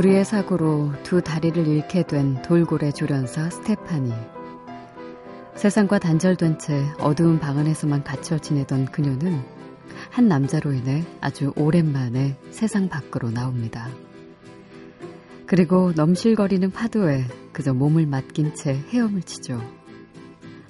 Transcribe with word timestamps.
불의의 0.00 0.24
사고로 0.24 0.92
두 1.02 1.20
다리를 1.20 1.66
잃게 1.66 2.04
된 2.04 2.40
돌고래 2.40 2.90
조련사 2.90 3.50
스테파니. 3.50 4.10
세상과 5.56 5.98
단절된 5.98 6.58
채 6.58 6.86
어두운 7.00 7.38
방 7.38 7.58
안에서만 7.58 8.02
갇혀 8.02 8.38
지내던 8.38 8.86
그녀는 8.86 9.44
한 10.08 10.26
남자로 10.26 10.72
인해 10.72 11.04
아주 11.20 11.52
오랜만에 11.54 12.38
세상 12.50 12.88
밖으로 12.88 13.30
나옵니다. 13.30 13.90
그리고 15.44 15.92
넘실거리는 15.94 16.70
파도에 16.70 17.26
그저 17.52 17.74
몸을 17.74 18.06
맡긴 18.06 18.54
채 18.54 18.82
헤엄을 18.88 19.20
치죠. 19.24 19.60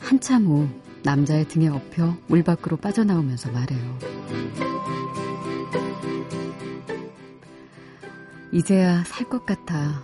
한참 0.01 0.47
후 0.47 0.67
남자의 1.05 1.47
등에 1.47 1.69
엎여 1.69 2.17
물 2.27 2.43
밖으로 2.43 2.79
빠져나오면서 2.79 3.53
말해요. 3.53 4.70
이제야 8.53 9.05
살 9.05 9.29
것 9.29 9.47
같아. 9.47 10.03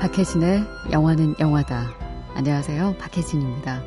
박혜진의 0.00 0.64
영화는 0.92 1.34
영화다. 1.38 1.90
안녕하세요. 2.34 2.96
박혜진입니다. 2.98 3.82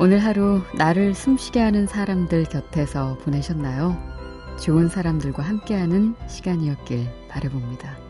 오늘 0.00 0.18
하루 0.18 0.62
나를 0.76 1.14
숨쉬게 1.14 1.60
하는 1.60 1.86
사람들 1.86 2.44
곁에서 2.44 3.16
보내셨나요? 3.18 3.96
좋은 4.60 4.88
사람들과 4.88 5.42
함께하는 5.42 6.14
시간이었길 6.28 7.23
바라봅니다. 7.34 8.03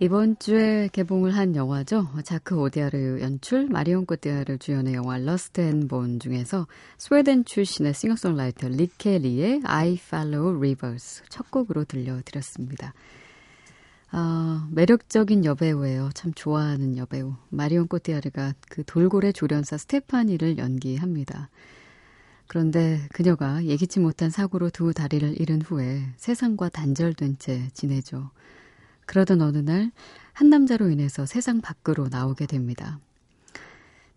이번 0.00 0.38
주에 0.38 0.88
개봉을 0.92 1.34
한 1.34 1.56
영화죠. 1.56 2.06
자크 2.22 2.56
오디아르 2.56 3.20
연출, 3.20 3.66
마리옹 3.66 4.06
코티아르 4.06 4.58
주연의 4.58 4.94
영화 4.94 5.18
Rust 5.18 5.60
and 5.60 5.88
Bone 5.88 6.20
중에서 6.20 6.68
스웨덴 6.98 7.44
출신의 7.44 7.94
싱어송라이터 7.94 8.68
리케 8.68 9.15
리의 9.15 9.62
I 9.64 9.94
Follow 9.94 10.56
Rivers 10.56 11.24
첫 11.28 11.50
곡으로 11.50 11.82
들려드렸습니다. 11.82 12.94
아, 14.12 14.68
매력적인 14.70 15.44
여배우예요. 15.44 16.10
참 16.14 16.32
좋아하는 16.32 16.96
여배우. 16.96 17.34
마리옹 17.48 17.88
코티아르가 17.88 18.54
그 18.70 18.84
돌고래 18.84 19.32
조련사 19.32 19.76
스테파니를 19.76 20.58
연기합니다. 20.58 21.50
그런데 22.46 23.00
그녀가 23.12 23.64
예기치 23.64 23.98
못한 23.98 24.30
사고로 24.30 24.70
두 24.70 24.94
다리를 24.94 25.40
잃은 25.40 25.60
후에 25.62 26.04
세상과 26.18 26.68
단절된 26.68 27.38
채 27.40 27.68
지내죠. 27.74 28.30
그러던 29.08 29.40
어느 29.42 29.58
날 29.58 29.90
한 30.38 30.50
남자로 30.50 30.88
인해서 30.88 31.26
세상 31.26 31.60
밖으로 31.60 32.06
나오게 32.08 32.46
됩니다. 32.46 33.00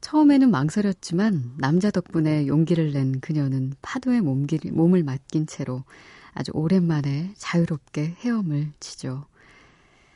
처음에는 0.02 0.52
망설였지만 0.52 1.56
남자 1.58 1.90
덕분에 1.90 2.46
용기를 2.46 2.94
낸 2.94 3.20
그녀는 3.22 3.74
파도에 3.82 4.22
몸길, 4.22 4.72
몸을 4.72 5.02
맡긴 5.02 5.48
채로 5.48 5.84
아주 6.36 6.52
오랜만에 6.54 7.34
자유롭게 7.38 8.18
헤엄을 8.20 8.72
치죠. 8.80 9.26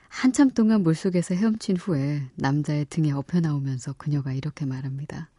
한참 0.09 0.52
동안 0.52 0.84
물속에서 0.84 1.34
헤엄친 1.34 1.78
후에 1.78 2.30
남자의 2.35 2.85
등에 2.85 3.12
엎여 3.12 3.40
나오면서 3.40 3.94
그녀가 3.94 4.31
이렇게 4.31 4.68
말합니다. 4.68 5.31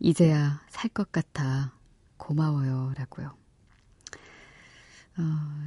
이제야 0.00 0.62
살 0.70 0.88
것 0.88 1.12
같아. 1.12 1.74
고마워요. 2.16 2.94
라고요. 2.96 3.45
어, 5.18 5.22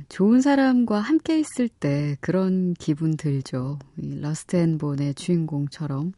좋은 0.10 0.42
사람과 0.42 1.00
함께 1.00 1.40
있을 1.40 1.70
때 1.70 2.18
그런 2.22 2.74
기분 2.76 3.18
들죠. 3.18 3.80
이 3.98 4.20
Rust 4.20 4.56
and 4.58 4.78
Bone의 4.78 5.16
주인공처럼 5.16 6.14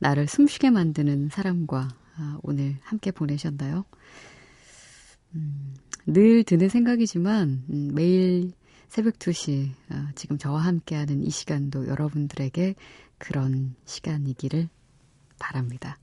나를 0.00 0.26
숨쉬게 0.26 0.70
만드는 0.70 1.28
사람과 1.30 1.88
아, 2.16 2.38
오늘 2.42 2.76
함께 2.82 3.12
보내셨나요? 3.12 3.84
음, 5.34 5.74
늘 6.06 6.42
드는 6.42 6.68
생각이지만 6.68 7.64
음, 7.70 7.90
매일 7.94 8.50
새벽 8.88 9.18
2시 9.18 9.70
아, 9.90 10.10
지금 10.16 10.36
저와 10.36 10.60
함께하는 10.60 11.22
이 11.22 11.30
시간도 11.30 11.86
여러분들에게 11.86 12.74
그런 13.18 13.76
시간이기를 13.84 14.68
바랍니다. 15.38 15.96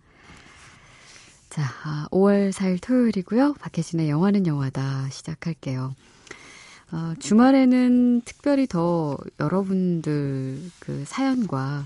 자, 1.50 1.64
아, 1.84 2.08
5월 2.12 2.52
4일 2.52 2.82
토요일이고요. 2.82 3.56
박혜진의 3.60 4.10
영화는 4.10 4.48
영화다 4.48 5.10
시작할게요. 5.10 5.96
어, 6.96 7.14
주말에는 7.20 8.22
특별히 8.22 8.68
더 8.68 9.18
여러분들 9.42 10.62
그 10.80 11.04
사연과 11.06 11.86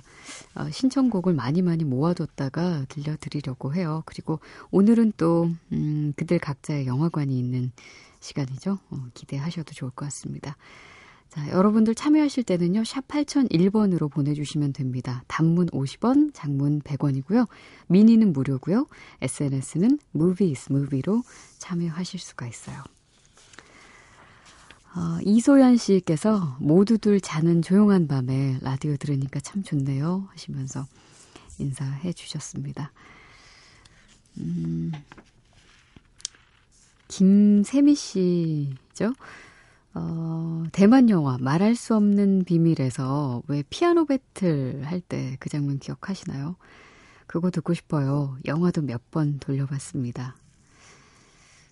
어, 0.54 0.70
신청곡을 0.70 1.34
많이 1.34 1.64
많이 1.64 1.84
모아뒀다가 1.84 2.86
들려드리려고 2.90 3.74
해요. 3.74 4.04
그리고 4.06 4.40
오늘은 4.70 5.14
또, 5.18 5.50
음, 5.72 6.14
그들 6.16 6.38
각자의 6.38 6.86
영화관이 6.86 7.40
있는 7.40 7.72
시간이죠. 8.20 8.78
어, 8.92 8.98
기대하셔도 9.16 9.74
좋을 9.74 9.90
것 9.90 10.06
같습니다. 10.06 10.56
자, 11.30 11.50
여러분들 11.50 11.96
참여하실 11.96 12.44
때는요, 12.44 12.84
샵 12.84 13.08
8001번으로 13.08 14.12
보내주시면 14.12 14.74
됩니다. 14.74 15.24
단문 15.28 15.70
50원, 15.70 16.36
장문 16.36 16.82
100원이고요. 16.82 17.48
미니는 17.88 18.32
무료고요. 18.32 18.86
SNS는 19.22 19.98
movies, 20.16 20.72
movie로 20.72 21.24
참여하실 21.58 22.20
수가 22.20 22.46
있어요. 22.46 22.84
어, 24.96 25.20
이소연 25.24 25.78
씨께서 25.78 26.58
모두들 26.60 27.22
자는 27.22 27.62
조용한 27.62 28.08
밤에 28.08 28.58
라디오 28.62 28.98
들으니까 28.98 29.40
참 29.40 29.62
좋네요 29.64 30.28
하시면서 30.32 30.86
인사해 31.60 32.12
주셨습니다. 32.12 32.92
음, 34.40 34.92
김세미 37.08 37.96
씨죠? 37.96 39.14
어, 39.94 40.64
대만 40.72 41.10
영화 41.10 41.38
말할 41.40 41.76
수 41.76 41.96
없는 41.96 42.44
비밀에서 42.46 43.44
왜 43.48 43.64
피아노 43.70 44.06
배틀 44.06 44.84
할 44.86 45.02
때 45.02 45.36
그 45.40 45.50
장면 45.50 45.80
기억하시나요? 45.80 46.56
그거 47.28 47.52
듣고 47.52 47.74
싶어요. 47.74 48.38
영화도 48.46 48.82
몇 48.84 49.02
번 49.12 49.40
돌려봤습니다. 49.40 50.36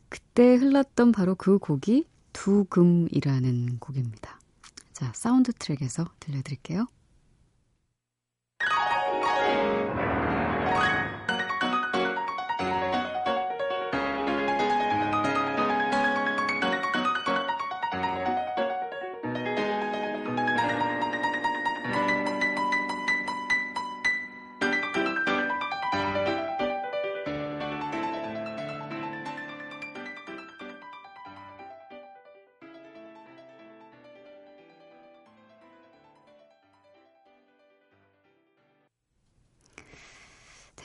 그때 0.10 0.56
흘렀던 0.56 1.12
바로 1.12 1.36
그 1.36 1.58
곡이 1.60 2.06
두금이라는 2.38 3.80
곡입니다. 3.80 4.40
자, 4.94 5.12
사운드 5.16 5.52
트랙에서 5.54 6.06
들려드릴게요. 6.20 6.86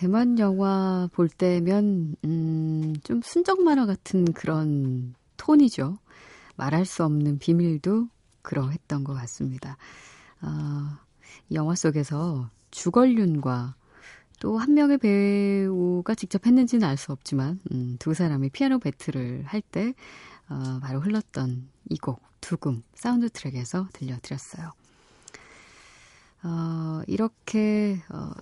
대만 0.02 0.37
영화 0.40 1.08
볼 1.12 1.28
때면, 1.28 2.16
음, 2.25 2.93
좀 3.04 3.22
순정 3.22 3.62
만화 3.62 3.87
같은 3.87 4.25
그런 4.32 5.14
톤이죠. 5.37 5.96
말할 6.56 6.84
수 6.87 7.04
없는 7.04 7.38
비밀도 7.38 8.08
그러했던 8.43 9.04
것 9.04 9.14
같습니다. 9.14 9.76
아, 10.40 10.99
영화 11.52 11.76
속에서 11.76 12.50
주걸륜과 12.72 13.76
또 14.40 14.58
한 14.58 14.75
명의 14.75 14.99
배우가 14.99 16.16
직접 16.16 16.46
했는지는 16.48 16.88
알 16.88 16.96
수 16.96 17.12
없지만 17.12 17.60
음, 17.70 17.94
두 18.00 18.12
사람이 18.12 18.50
피아노 18.50 18.81
배틀을 18.81 19.44
할때 19.46 19.94
어, 20.48 20.81
바로 20.82 20.98
흘렀던 20.98 21.69
이 21.90 21.96
곡 21.98 22.20
두금 22.40 22.82
사운드 22.96 23.31
트랙에서 23.31 23.87
들려드렸어요. 23.93 24.72
어, 26.43 27.02
이렇게 27.06 28.02
어, 28.08 28.32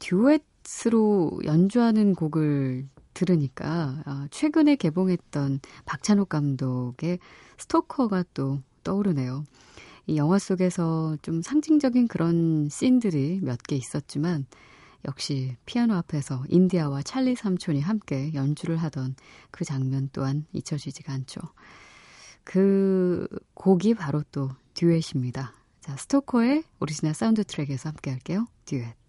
듀엣 0.00 0.42
으로 0.86 1.40
연주하는 1.44 2.14
곡을 2.14 2.88
들으니까 3.14 4.02
어, 4.06 4.26
최근에 4.30 4.76
개봉했던 4.76 5.60
박찬욱 5.84 6.28
감독의 6.28 7.18
스토커가 7.58 8.24
또 8.34 8.62
떠오르네요. 8.84 9.44
이 10.06 10.16
영화 10.16 10.38
속에서 10.38 11.16
좀 11.22 11.42
상징적인 11.42 12.08
그런 12.08 12.68
씬들이 12.68 13.40
몇 13.42 13.58
개 13.68 13.76
있었지만 13.76 14.46
역시 15.06 15.56
피아노 15.66 15.94
앞에서 15.94 16.44
인디아와 16.48 17.02
찰리 17.02 17.34
삼촌이 17.34 17.80
함께 17.80 18.32
연주를 18.34 18.76
하던 18.76 19.14
그 19.50 19.64
장면 19.64 20.08
또한 20.12 20.46
잊혀지지가 20.52 21.12
않죠. 21.12 21.40
그 22.44 23.26
곡이 23.54 23.94
바로 23.94 24.22
또 24.32 24.50
듀엣입니다. 24.74 25.52
자, 25.80 25.96
스토커의 25.96 26.64
오리지널 26.80 27.14
사운드 27.14 27.44
트랙에서 27.44 27.90
함께 27.90 28.10
할게요. 28.10 28.46
듀엣. 28.66 29.01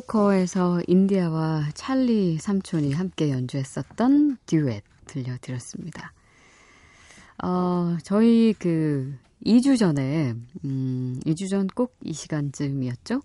스토커에서 0.00 0.80
인디아와 0.86 1.70
찰리 1.74 2.38
삼촌이 2.38 2.92
함께 2.92 3.30
연주했었던 3.30 4.38
듀엣 4.46 4.84
들려드렸습니다. 5.06 6.12
어, 7.42 7.96
저희 8.04 8.54
그 8.56 9.12
2주 9.44 9.76
전에, 9.76 10.34
음, 10.64 11.18
2주 11.26 11.48
전 11.50 11.66
꼭 11.66 11.96
이 12.04 12.12
시간쯤이었죠? 12.12 13.20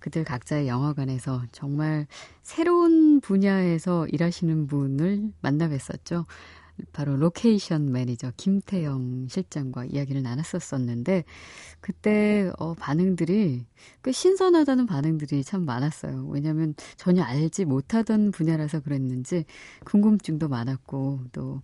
그들 0.00 0.24
각자의 0.24 0.66
영화관에서 0.66 1.42
정말 1.52 2.08
새로운 2.42 3.20
분야에서 3.20 4.08
일하시는 4.08 4.66
분을 4.66 5.30
만나 5.40 5.68
뵀었죠. 5.68 6.24
바로 6.92 7.16
로케이션 7.16 7.92
매니저 7.92 8.32
김태영 8.36 9.28
실장과 9.28 9.86
이야기를 9.86 10.22
나눴었었는데 10.22 11.24
그때 11.80 12.50
어, 12.58 12.74
반응들이 12.74 13.64
꽤 14.02 14.12
신선하다는 14.12 14.86
반응들이 14.86 15.44
참 15.44 15.64
많았어요. 15.64 16.26
왜냐하면 16.28 16.74
전혀 16.96 17.22
알지 17.22 17.64
못하던 17.64 18.30
분야라서 18.30 18.80
그랬는지 18.80 19.44
궁금증도 19.84 20.48
많았고 20.48 21.24
또 21.32 21.62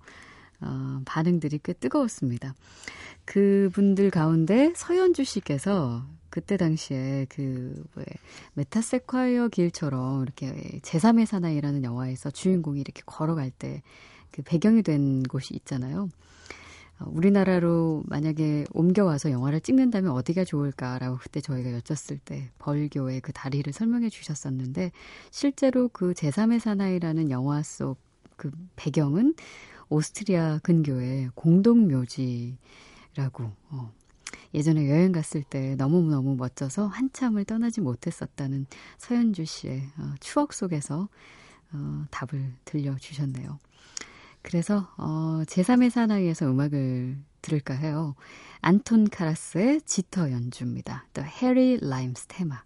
어, 0.61 1.01
반응들이 1.05 1.61
꽤 1.63 1.73
뜨거웠습니다. 1.73 2.55
그분들 3.25 4.11
가운데 4.11 4.73
서현주 4.77 5.25
씨께서 5.25 6.07
그때 6.31 6.57
당시에 6.57 7.27
그, 7.29 7.85
왜, 7.95 8.05
메타세콰이어 8.55 9.49
길처럼 9.49 10.23
이렇게 10.23 10.81
제3의 10.83 11.27
사나이라는 11.27 11.85
영화에서 11.85 12.31
주인공이 12.31 12.81
이렇게 12.81 13.03
걸어갈 13.07 13.53
때 13.53 13.83
그 14.35 14.43
배경이 14.43 14.83
된 14.83 15.23
곳이 15.23 15.55
있잖아요. 15.55 16.09
어, 17.01 17.07
우리나라로 17.09 18.03
만약에 18.07 18.65
옮겨와서 18.73 19.31
영화를 19.31 19.61
찍는다면 19.61 20.13
어디가 20.13 20.45
좋을까라고 20.45 21.19
그때 21.21 21.41
저희가 21.41 21.71
여쭸을 21.73 22.19
때 22.25 22.51
벌교의 22.59 23.21
그 23.21 23.33
다리를 23.33 23.73
설명해 23.73 24.11
주셨었는데 24.11 24.93
실제로 25.31 25.89
그 25.89 26.13
제3의 26.13 26.61
사나이라는 26.61 27.31
영화 27.31 27.63
속 27.63 27.99
그 28.37 28.51
배경은 28.77 29.35
오스트리아 29.89 30.61
근교의 30.63 31.31
공동묘지라고 31.35 32.57
어, 33.71 33.93
예전에 34.55 34.89
여행 34.89 35.13
갔을 35.13 35.43
때 35.43 35.75
너무너무 35.77 36.37
멋져서 36.37 36.87
한참을 36.87 37.45
떠나지 37.45 37.81
못했었다는 37.81 38.67
서현주 38.99 39.45
씨의 39.45 39.83
어, 39.99 40.15
추억 40.21 40.53
속에서 40.53 41.09
어, 41.73 42.05
답을 42.11 42.55
들려주셨네요. 42.65 43.59
그래서 44.45 44.87
어, 44.99 45.43
제3의 45.47 45.91
사나이에서 45.91 46.47
음악을 46.47 47.17
들을까 47.41 47.75
해요. 47.75 48.15
안톤 48.61 49.09
카라스의 49.09 49.81
지터 49.83 50.31
연주입니다. 50.31 51.07
The 51.15 51.29
Harry 51.29 51.79
Limes 51.83 52.27
테마. 52.27 52.63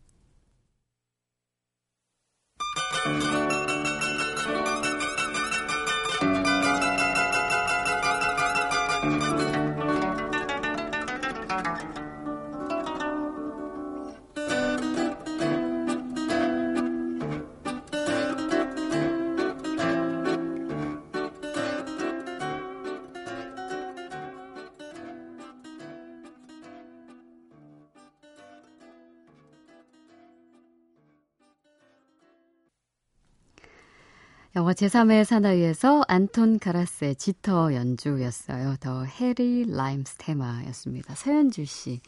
영화 34.59 34.73
제3의 34.73 35.23
사나이에서 35.23 36.03
안톤 36.09 36.59
카라스의 36.59 37.15
치터 37.15 37.73
연주였어요. 37.73 38.75
The 38.81 39.05
Harry 39.05 39.65
Lime's 39.69 40.17
Theme였습니다. 40.19 41.15
서현주 41.15 41.65
씨, 41.65 42.01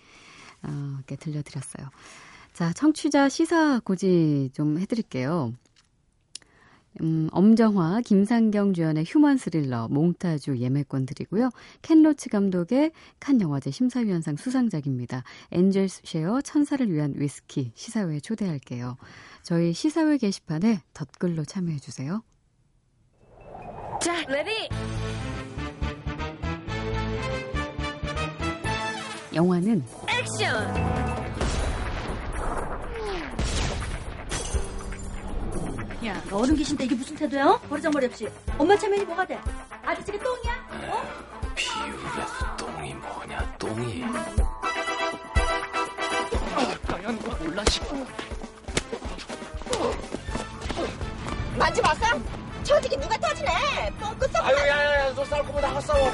어, 0.64 0.98
들려드렸어요. 1.06 1.88
자, 2.52 2.72
청취자 2.72 3.28
시사회 3.28 3.78
고지 3.84 4.50
좀 4.52 4.80
해드릴게요. 4.80 5.52
음, 7.00 7.28
엄정화, 7.30 8.00
김상경 8.00 8.74
주연의 8.74 9.04
human 9.06 9.36
스릴러, 9.36 9.86
몽타주 9.86 10.58
예매권 10.58 11.06
드리고요. 11.06 11.50
켄 11.82 12.02
로치 12.02 12.30
감독의 12.30 12.90
칸 13.20 13.40
영화제 13.40 13.70
심사위원상 13.70 14.34
수상작입니다. 14.34 15.22
Angel 15.52 15.88
Share 15.88 16.40
천사를 16.40 16.92
위한 16.92 17.14
위스키 17.14 17.70
시사회에 17.76 18.18
초대할게요. 18.18 18.96
저희 19.44 19.72
시사회 19.72 20.18
게시판에 20.18 20.80
덧글로 20.94 21.44
참여해주세요. 21.44 22.24
자, 24.00 24.14
Ready! 24.28 24.68
영화는 29.34 29.84
액션! 30.08 30.76
야, 36.06 36.22
너 36.30 36.38
어른 36.38 36.56
계신데 36.56 36.84
이게 36.84 36.94
무슨 36.94 37.14
태도야? 37.14 37.58
버르장머리 37.68 38.06
없이. 38.06 38.26
엄마 38.56 38.74
체면이 38.74 39.04
뭐가 39.04 39.26
돼? 39.26 39.38
아저씨가 39.84 40.18
똥이야? 40.18 40.92
어? 40.92 41.52
비율에서 41.54 42.56
똥이 42.56 42.94
뭐냐, 42.94 43.54
똥이. 43.58 44.04
거 47.18 47.44
몰라, 47.44 47.64
싶어. 47.68 47.96
만지 51.58 51.82
마세요? 51.82 52.39
저지게 52.70 52.96
누가 53.00 53.16
터지네. 53.18 53.92
뻥끗 53.98 54.30
썩. 54.30 54.46
아유, 54.46 54.56
야야야, 54.56 55.12
너 55.14 55.24
싸울 55.24 55.44
거면 55.44 55.60
나가 55.60 55.80
싸워. 55.80 56.12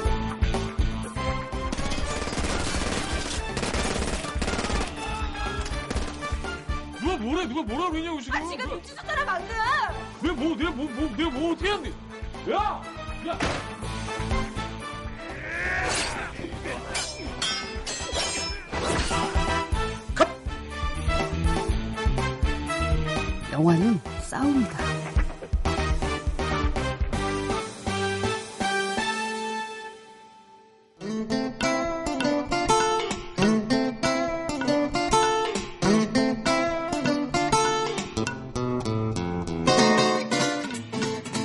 누가 6.99 7.17
뭐래? 7.17 7.45
누가 7.45 7.61
뭐라 7.61 7.91
그러냐고 7.91 8.19
지금? 8.19 8.41
아, 8.41 8.49
지금 8.49 8.69
눈치 8.69 8.95
좀 8.95 9.05
따라면 9.05 9.35
안 9.35 9.47
돼. 9.47 9.53
내가 10.23 10.33
뭐, 10.33 10.55
내가 10.55 10.71
뭐, 10.71 10.89
뭐, 10.89 11.15
내가 11.15 11.29
뭐 11.29 11.51
어떻게 11.51 11.69
했는데? 11.71 11.91
야, 12.51 12.81
야. 13.27 13.37
영화는 23.51 23.99
싸움이다. 24.21 25.16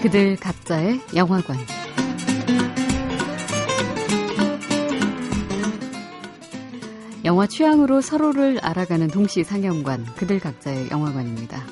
그들 0.02 0.36
각자의 0.36 1.00
영화관. 1.14 1.56
영화 7.24 7.46
취향으로 7.46 8.00
서로를 8.00 8.58
알아가는 8.62 9.08
동시 9.08 9.44
상영관, 9.44 10.04
그들 10.16 10.40
각자의 10.40 10.90
영화관입니다. 10.90 11.64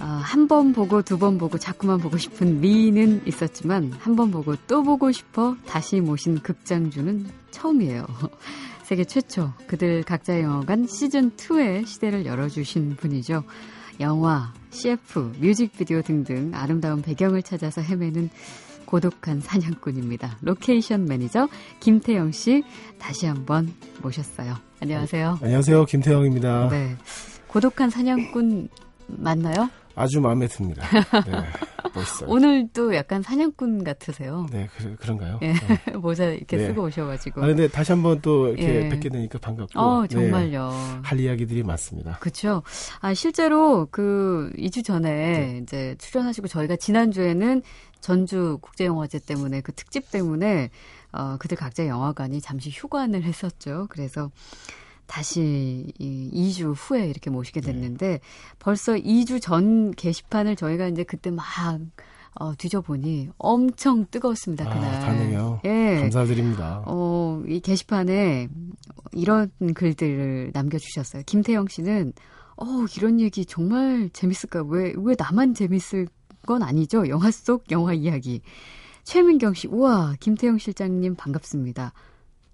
어, 0.00 0.04
한번 0.04 0.72
보고 0.72 1.02
두 1.02 1.18
번 1.18 1.38
보고 1.38 1.58
자꾸만 1.58 1.98
보고 1.98 2.16
싶은 2.16 2.60
미인은 2.60 3.22
있었지만 3.26 3.92
한 3.98 4.16
번 4.16 4.30
보고 4.30 4.54
또 4.66 4.82
보고 4.82 5.10
싶어 5.12 5.56
다시 5.66 6.00
모신 6.00 6.38
극장주는 6.40 7.26
처음이에요. 7.50 8.06
세계 8.84 9.04
최초 9.04 9.52
그들 9.66 10.02
각자의 10.04 10.42
영화관 10.42 10.86
시즌 10.86 11.30
2의 11.32 11.86
시대를 11.86 12.26
열어주신 12.26 12.96
분이죠. 12.96 13.44
영화, 14.00 14.52
CF, 14.70 15.32
뮤직비디오 15.38 16.02
등등 16.02 16.52
아름다운 16.54 17.02
배경을 17.02 17.42
찾아서 17.42 17.80
헤매는 17.80 18.30
고독한 18.84 19.40
사냥꾼입니다. 19.40 20.38
로케이션 20.42 21.06
매니저 21.06 21.48
김태영 21.80 22.32
씨 22.32 22.62
다시 22.98 23.26
한번 23.26 23.72
모셨어요. 24.02 24.54
안녕하세요. 24.80 25.38
안녕하세요. 25.40 25.84
김태형입니다. 25.86 26.68
네. 26.68 26.96
고독한 27.46 27.90
사냥꾼 27.90 28.68
맞나요? 29.06 29.70
아주 29.94 30.20
마음에 30.20 30.46
듭니다. 30.46 30.86
네, 31.26 31.32
멋있어요. 31.94 32.30
오늘도 32.30 32.94
약간 32.94 33.22
사냥꾼 33.22 33.84
같으세요. 33.84 34.46
네, 34.50 34.68
그, 34.76 34.96
그런가요? 34.96 35.38
예. 35.42 35.52
네. 35.52 35.92
모자 35.96 36.26
이렇게 36.26 36.56
네. 36.56 36.66
쓰고 36.66 36.84
오셔가지고. 36.84 37.42
아, 37.42 37.46
근데 37.46 37.68
다시 37.68 37.92
한번 37.92 38.20
또 38.20 38.48
이렇게 38.48 38.84
예. 38.84 38.88
뵙게 38.88 39.08
되니까 39.08 39.38
반갑고. 39.38 39.78
어, 39.78 40.02
네, 40.02 40.08
정말요. 40.08 40.70
할 41.02 41.20
이야기들이 41.20 41.62
많습니다. 41.62 42.18
그쵸. 42.20 42.62
아, 43.00 43.14
실제로 43.14 43.86
그 43.90 44.52
2주 44.56 44.84
전에 44.84 45.10
네. 45.10 45.60
이제 45.62 45.94
출연하시고 45.98 46.48
저희가 46.48 46.76
지난주에는 46.76 47.62
전주 48.00 48.58
국제영화제 48.60 49.20
때문에 49.20 49.60
그 49.60 49.72
특집 49.72 50.10
때문에 50.10 50.70
어, 51.12 51.36
그들 51.38 51.56
각자 51.56 51.86
영화관이 51.86 52.40
잠시 52.40 52.70
휴관을 52.70 53.22
했었죠. 53.22 53.86
그래서 53.90 54.30
다시 55.12 55.92
이 55.98 56.30
2주 56.32 56.72
후에 56.74 57.06
이렇게 57.06 57.28
모시게 57.28 57.60
네. 57.60 57.70
됐는데 57.70 58.20
벌써 58.58 58.94
2주 58.94 59.42
전 59.42 59.90
게시판을 59.90 60.56
저희가 60.56 60.88
이제 60.88 61.04
그때 61.04 61.30
막 61.30 61.44
어, 62.34 62.54
뒤져보니 62.56 63.28
엄청 63.36 64.06
뜨거웠습니다, 64.10 64.64
아, 64.64 64.72
그날. 64.72 65.00
반응이요? 65.00 65.60
예. 65.66 65.98
감사드립니다. 66.00 66.82
어, 66.86 67.42
이 67.46 67.60
게시판에 67.60 68.48
이런 69.12 69.50
글들을 69.74 70.52
남겨주셨어요. 70.54 71.24
김태영 71.26 71.68
씨는, 71.68 72.14
어, 72.56 72.64
이런 72.96 73.20
얘기 73.20 73.44
정말 73.44 74.08
재밌을까? 74.14 74.62
왜, 74.62 74.94
왜 74.96 75.14
나만 75.18 75.52
재밌을 75.52 76.08
건 76.46 76.62
아니죠? 76.62 77.06
영화 77.08 77.30
속 77.30 77.70
영화 77.70 77.92
이야기. 77.92 78.40
최민경 79.04 79.52
씨, 79.52 79.68
우와, 79.68 80.14
김태영 80.18 80.56
실장님 80.56 81.16
반갑습니다. 81.16 81.92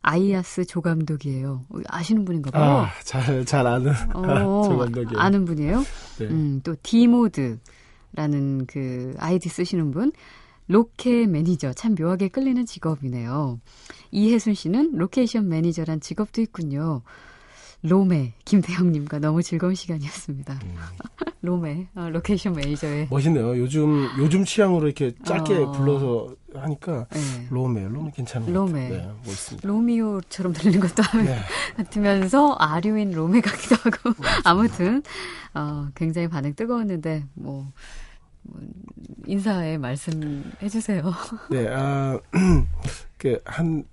아이아스 0.08 0.64
조감독이에요. 0.64 1.66
어, 1.68 1.78
아시는 1.86 2.24
분인가 2.24 2.50
봐요. 2.50 2.86
아, 2.86 2.90
잘, 3.04 3.44
잘 3.44 3.66
아는 3.66 3.92
어, 4.14 4.62
조 4.66 4.78
감독이에요. 4.78 5.18
아는 5.18 5.44
분이에요? 5.44 5.84
네. 6.18 6.26
음, 6.26 6.60
또 6.64 6.74
디모드라는 6.82 7.58
그 8.66 9.14
아이디 9.18 9.50
쓰시는 9.50 9.90
분 9.90 10.12
로케 10.68 11.26
매니저 11.26 11.74
참 11.74 11.94
묘하게 11.94 12.28
끌리는 12.28 12.64
직업이네요. 12.64 13.60
이혜순 14.10 14.54
씨는 14.54 14.92
로케이션 14.96 15.46
매니저란 15.46 16.00
직업도 16.00 16.40
있군요. 16.40 17.02
로메 17.82 18.34
김태영님과 18.44 19.20
너무 19.20 19.42
즐거운 19.42 19.74
시간이었습니다. 19.74 20.58
음. 20.64 20.74
로메 21.40 21.88
어, 21.94 22.08
로케이션 22.10 22.52
매니저의 22.54 23.08
멋있네요. 23.10 23.56
요즘, 23.58 24.08
요즘 24.18 24.44
취향으로 24.44 24.86
이렇게 24.86 25.12
짧게 25.24 25.54
어. 25.54 25.72
불러서 25.72 26.34
하니까 26.54 27.06
네. 27.10 27.46
로메, 27.50 27.86
로메 27.88 28.10
괜찮은 28.10 28.46
것 28.46 28.52
로메. 28.52 28.88
네, 28.88 29.08
멋있습니다. 29.24 29.68
로미오처럼 29.68 30.52
들리는 30.52 30.80
것도 30.80 31.02
네. 31.24 31.38
같으면서 31.76 32.54
아류인 32.54 33.12
로메 33.12 33.40
같기도 33.40 33.76
하고 33.76 34.14
아무튼 34.44 35.02
어, 35.54 35.88
굉장히 35.94 36.26
반응 36.28 36.54
뜨거웠는데 36.54 37.24
뭐, 37.34 37.70
뭐 38.42 38.60
인사의 39.26 39.78
말씀 39.78 40.42
해주세요. 40.60 41.12
네, 41.50 41.68
아, 41.68 42.18
그, 43.16 43.38
한, 43.44 43.84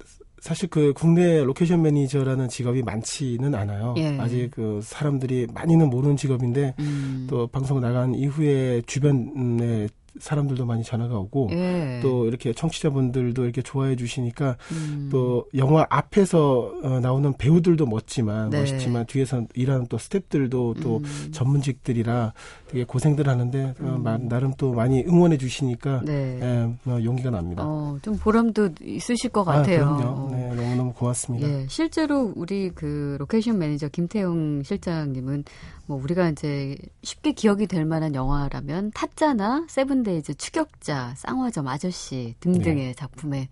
사실 0.46 0.70
그 0.70 0.94
국내 0.96 1.44
로케이션 1.44 1.82
매니저라는 1.82 2.50
직업이 2.50 2.84
많지는 2.84 3.56
않아요. 3.56 3.96
예. 3.98 4.16
아직 4.20 4.52
그 4.52 4.80
사람들이 4.84 5.48
많이는 5.52 5.90
모르는 5.90 6.18
직업인데 6.18 6.76
음, 6.78 7.26
또 7.28 7.48
방송 7.48 7.82
나간 7.82 8.14
이후에 8.14 8.84
주변에 8.86 9.88
사람들도 10.20 10.66
많이 10.66 10.84
전화가 10.84 11.18
오고 11.18 11.50
예. 11.52 12.00
또 12.02 12.26
이렇게 12.26 12.54
청취자분들도 12.54 13.44
이렇게 13.44 13.62
좋아해 13.62 13.96
주시니까 13.96 14.56
음, 14.72 15.10
또 15.12 15.46
영화 15.56 15.86
앞에서 15.90 16.72
어, 16.84 17.00
나오는 17.02 17.34
배우들도 17.38 17.86
멋지만 17.86 18.50
네. 18.50 18.60
멋있지만 18.60 19.06
뒤에서 19.06 19.44
일하는 19.56 19.88
또 19.88 19.98
스탭들도 19.98 20.82
또 20.82 20.98
음, 20.98 21.32
전문직들이라 21.32 22.34
되게 22.68 22.84
고생들 22.84 23.28
하는데 23.28 23.74
어, 23.80 23.96
음. 23.98 24.04
마- 24.04 24.18
나름 24.18 24.54
또 24.58 24.74
많이 24.74 25.04
응원해 25.04 25.38
주시니까 25.38 26.02
네. 26.06 26.40
예, 26.42 26.74
뭐 26.84 27.04
용기가 27.04 27.30
납니다. 27.30 27.64
어, 27.66 27.98
좀 28.02 28.18
보람도 28.18 28.70
있으실 28.82 29.30
것 29.32 29.42
아, 29.48 29.54
같아요. 29.58 29.96
그럼요. 29.98 30.30
네, 30.36 30.56
너무너무 30.56 30.94
고맙습니다. 30.94 31.48
예, 31.48 31.66
실제로 31.70 32.32
우리 32.36 32.70
그 32.74 33.16
로케이션 33.20 33.58
매니저 33.60 33.90
김태영 33.90 34.64
실장님은 34.64 35.44
뭐 35.88 36.02
우리가 36.02 36.30
이제 36.30 36.76
쉽게 37.04 37.32
기억이 37.34 37.68
될 37.68 37.86
만한 37.86 38.16
영화라면 38.16 38.92
타짜나 38.94 39.66
세븐데이즈 39.70 40.36
추격자, 40.36 41.14
쌍화점 41.16 41.68
아저씨 41.68 42.36
등등의 42.40 42.88
네. 42.88 42.94
작품에 42.94 43.50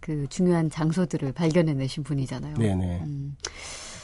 그 0.00 0.26
중요한 0.28 0.70
장소들을 0.70 1.32
발견해내신 1.32 2.02
분이잖아요. 2.02 2.54
네네. 2.56 3.02
음, 3.04 3.36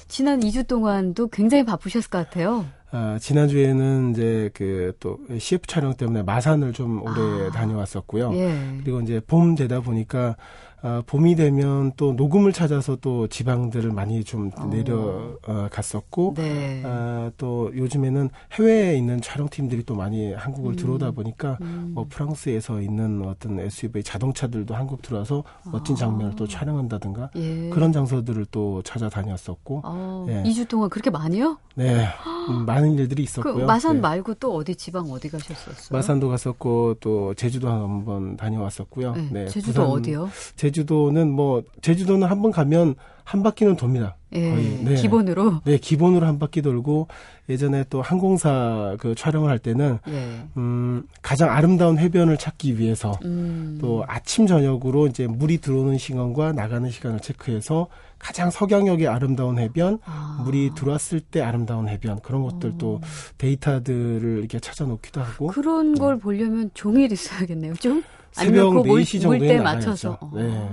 지난 0.07 0.41
2주 0.41 0.67
동안도 0.67 1.29
굉장히 1.29 1.65
바쁘셨을 1.65 2.11
것 2.11 2.19
같아요. 2.19 2.67
아, 2.91 3.19
지난주에는 3.21 4.13
이제 4.13 4.51
그 4.55 4.79
또 5.01 5.19
CF 5.39 5.67
촬영 5.67 5.95
때문에 5.95 6.23
마산을 6.23 6.73
좀 6.73 7.03
오래 7.03 7.49
아. 7.49 7.51
다녀왔었고요. 7.51 8.33
예. 8.35 8.79
그리고 8.83 9.01
이제 9.01 9.21
봄 9.27 9.55
되다 9.55 9.81
보니까 9.81 10.37
아, 10.81 11.03
봄이 11.07 11.35
되면 11.35 11.93
또 11.97 12.13
녹음을 12.13 12.53
찾아서 12.53 12.97
또 12.97 13.27
지방들을 13.27 13.91
많이 13.93 14.23
좀 14.23 14.51
어. 14.57 14.67
내려 14.67 15.37
어, 15.47 15.69
갔었고 15.71 16.35
네. 16.37 16.83
아, 16.85 17.31
또 17.37 17.71
요즘에는 17.77 18.31
해외에 18.53 18.97
있는 18.97 19.21
촬영팀들이 19.21 19.85
또 19.85 19.95
많이 19.95 20.33
한국을 20.33 20.75
음. 20.75 20.77
들어오다 20.77 21.11
보니까 21.11 21.59
음. 21.63 21.93
뭐 21.95 22.07
프랑스에서 22.09 22.81
있는 22.81 23.25
어떤 23.27 23.59
SUV 23.59 24.03
자동차들도 24.03 24.75
한국 24.75 25.03
들어와서 25.03 25.43
멋진 25.65 25.97
아. 25.97 25.99
장면을 25.99 26.37
또 26.37 26.47
촬영한다든가 26.47 27.31
예. 27.37 27.71
그런 27.71 27.93
장소들을 27.93 28.47
또 28.51 28.83
찾아다녔었고 28.83 29.83
어, 29.85 30.27
예. 30.29 30.43
2주 30.45 30.69
동안 30.69 30.89
그렇게 30.91 31.11
많이요? 31.11 31.59
네 31.75 32.07
음, 32.49 32.65
많은 32.67 32.95
일들이 32.95 33.23
그 33.23 33.25
있었고요. 33.25 33.67
마산 33.67 33.97
네. 33.97 34.01
말고 34.01 34.35
또 34.35 34.55
어디 34.55 34.75
지방 34.75 35.11
어디 35.11 35.29
가셨었어요? 35.29 35.97
마산도 35.97 36.29
갔었고 36.29 36.97
또 37.01 37.35
제주도 37.35 37.69
한번 37.69 38.37
다녀왔었고요. 38.37 39.15
네, 39.15 39.29
네, 39.33 39.47
제주도 39.47 39.73
부산, 39.73 39.87
어디요? 39.87 40.31
제 40.57 40.68
주도는 40.71 41.31
뭐 41.31 41.63
제주도는 41.83 42.29
한 42.29 42.43
번 42.43 42.51
가면 42.53 42.95
한 43.25 43.43
바퀴는 43.43 43.77
돕니다. 43.77 44.17
예, 44.33 44.51
거의, 44.51 44.85
네. 44.85 44.95
기본으로. 44.95 45.61
네, 45.65 45.77
기본으로 45.77 46.27
한 46.27 46.39
바퀴 46.39 46.63
돌고 46.63 47.09
예전에 47.51 47.85
또 47.91 48.01
항공사 48.01 48.97
그 48.99 49.15
촬영을 49.15 49.51
할 49.51 49.59
때는 49.59 49.99
예. 50.09 50.43
음, 50.57 51.03
가장 51.21 51.51
아름다운 51.51 51.99
해변을 51.99 52.39
찾기 52.39 52.79
위해서 52.79 53.19
음. 53.25 53.79
또 53.81 54.05
아침 54.07 54.47
저녁으로 54.47 55.09
이제 55.09 55.27
물이 55.27 55.59
들어오는 55.59 55.99
시간과 55.99 56.53
나가는 56.53 56.89
시간을 56.91 57.21
체크해서 57.21 57.89
가장 58.19 58.51
석양역의 58.51 59.07
아름다운 59.09 59.59
해변, 59.59 59.99
아. 60.05 60.41
물이 60.45 60.73
들어왔을 60.75 61.21
때 61.21 61.41
아름다운 61.43 61.89
해변 61.89 62.21
그런 62.21 62.43
것들도 62.43 63.01
데이터들을 63.37 64.39
이렇게 64.39 64.59
찾아놓기도 64.59 65.21
하고 65.21 65.47
그런 65.49 65.95
걸 65.95 66.19
보려면 66.19 66.71
종일 66.75 67.13
있어야겠네요. 67.13 67.75
좀 67.75 68.03
새벽 68.33 68.71
그 68.71 68.79
물- 68.89 69.01
4시 69.03 69.21
정도에. 69.23 69.59
맞춰서. 69.59 70.19
어. 70.21 70.31
네. 70.35 70.69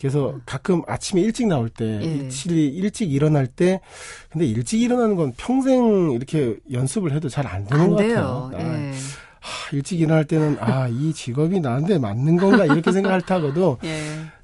그래서 0.00 0.38
가끔 0.46 0.82
아침에 0.86 1.20
일찍 1.22 1.48
나올 1.48 1.68
때 1.68 1.84
예. 2.00 2.04
일찍, 2.04 2.50
일찍 2.52 3.12
일어날 3.12 3.48
때 3.48 3.80
근데 4.30 4.46
일찍 4.46 4.80
일어나는 4.80 5.16
건 5.16 5.32
평생 5.36 6.12
이렇게 6.12 6.56
연습을 6.70 7.12
해도 7.12 7.28
잘 7.28 7.46
안 7.48 7.64
되는 7.64 7.82
안 7.84 7.90
것 7.90 7.96
돼요. 7.96 8.48
같아요. 8.52 8.68
아, 8.70 8.78
예. 8.78 8.92
하, 9.40 9.70
일찍 9.72 10.00
일어날 10.00 10.24
때는 10.24 10.56
아 10.60 10.88
이 10.88 11.12
직업이 11.12 11.58
나한테 11.58 11.98
맞는 11.98 12.36
건가 12.36 12.64
이렇게 12.66 12.92
생각할 12.92 13.22
타고도 13.22 13.78
예. 13.84 14.00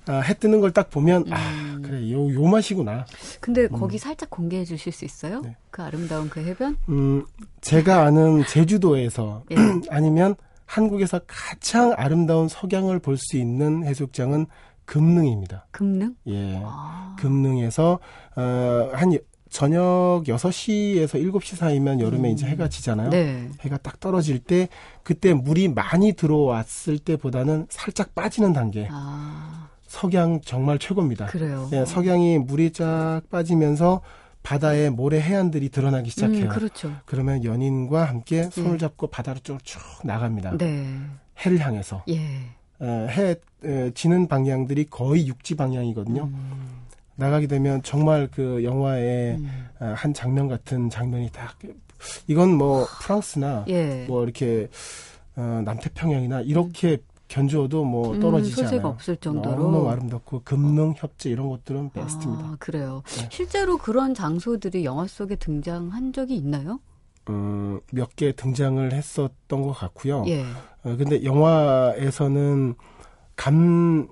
아, 0.07 0.19
해 0.21 0.35
뜨는 0.35 0.61
걸 0.61 0.73
딱 0.73 0.91
보면 0.91 1.33
아 1.33 1.37
음. 1.53 1.83
그래 1.85 2.11
요 2.11 2.35
요 2.35 2.43
맛이구나. 2.49 3.07
근데 3.41 3.69
거기 3.69 3.97
살짝 3.99 4.31
공개해 4.31 4.65
주실 4.65 4.91
수 4.93 5.05
있어요? 5.05 5.37
음. 5.39 5.43
네. 5.45 5.57
그 5.71 5.83
아름다운 5.83 6.29
그 6.29 6.41
해변? 6.41 6.77
음 6.89 7.25
제가 7.61 8.03
아는 8.07 8.45
제주도에서 8.49 9.45
예. 9.53 9.55
아니면 9.89 10.35
한국에서 10.67 11.21
가장 11.27 11.93
아름다운 11.97 12.49
석양을 12.49 12.99
볼 13.01 13.17
수 13.17 13.37
있는 13.37 13.85
해수욕장은 13.85 14.47
금능입니다. 14.87 15.67
금능? 15.71 16.15
예. 16.27 16.61
아. 16.65 17.17
금능에서 17.19 17.99
어, 18.37 18.91
한 18.93 19.17
저녁 19.49 20.25
6시에서 20.27 21.15
7시 21.33 21.57
사이면 21.57 22.01
여름에 22.01 22.29
음. 22.31 22.33
이제 22.33 22.45
해가 22.47 22.69
지잖아요. 22.69 23.11
네. 23.11 23.49
해가 23.61 23.79
딱 23.79 24.01
떨어질 24.01 24.41
때 24.41 24.69
그때 25.05 25.33
물이 25.33 25.69
많이 25.69 26.13
들어왔을 26.13 26.99
때보다는 26.99 27.67
살짝 27.71 28.15
빠지는 28.17 28.53
단계. 28.53 28.89
아, 28.91 29.69
석양 29.87 30.41
정말 30.41 30.79
최고입니다. 30.81 31.27
그래요. 31.27 31.69
예, 31.73 31.85
석양이 31.85 32.39
물이 32.39 32.73
쫙 32.73 33.23
빠지면서 33.31 34.01
바다에 34.45 34.91
모래 34.91 35.21
해안들이 35.21 35.71
드러나기 35.71 36.11
시작해요. 36.11 36.45
음, 36.45 36.49
그렇죠. 36.51 36.93
그러면 37.07 37.43
연인과 37.43 38.05
함께 38.05 38.45
손을 38.45 38.75
예. 38.75 38.79
잡고 38.79 39.09
바다로 39.09 39.41
쭉, 39.43 39.59
쭉 39.65 39.81
나갑니다. 40.05 40.59
네. 40.59 40.87
해를 41.45 41.59
향해서. 41.59 42.05
예. 42.11 42.21
어, 42.79 43.07
해 43.11 43.37
에, 43.65 43.91
지는 43.95 44.29
방향들이 44.29 44.85
거의 44.91 45.27
육지 45.27 45.57
방향이거든요. 45.57 46.25
음, 46.25 46.83
나가게 47.17 47.47
되면 47.47 47.83
정말 47.83 48.29
그 48.31 48.63
영화의 48.63 49.37
음. 49.37 49.69
어, 49.81 49.95
한 49.97 50.13
장면 50.13 50.47
같은 50.47 50.91
장면이 50.91 51.31
딱 51.33 51.59
이건 52.27 52.55
뭐 52.55 52.87
프랑스나 53.01 53.65
예. 53.69 54.05
뭐 54.07 54.25
이렇게 54.25 54.69
어, 55.37 55.63
남태평양이나 55.65 56.43
이렇게 56.43 56.99
견주어도 57.39 57.85
뭐 57.85 58.17
떨어지지 58.21 58.61
음, 58.61 58.65
소재가 58.65 58.83
않아요. 58.83 58.93
없을 58.95 59.17
정도로. 59.17 59.57
너무 59.57 59.89
아름답고 59.91 60.43
금능 60.45 60.95
협재 60.97 61.31
이런 61.31 61.49
것들은 61.49 61.91
베스트입니다. 61.91 62.45
아, 62.45 62.57
그래요. 62.61 63.03
네. 63.19 63.29
실제로 63.33 63.77
그런 63.77 64.15
장소들이 64.15 64.85
영화 64.85 65.07
속에 65.09 65.35
등장한 65.37 66.13
적이 66.13 66.37
있나요? 66.37 66.79
음, 67.31 67.81
몇 67.93 68.11
개 68.15 68.33
등장을 68.33 68.93
했었던 68.93 69.63
것 69.63 69.73
같고요. 69.73 70.25
예. 70.29 70.43
어, 70.85 70.97
근데 70.97 71.25
영화에서는 71.25 72.75
감 73.35 74.09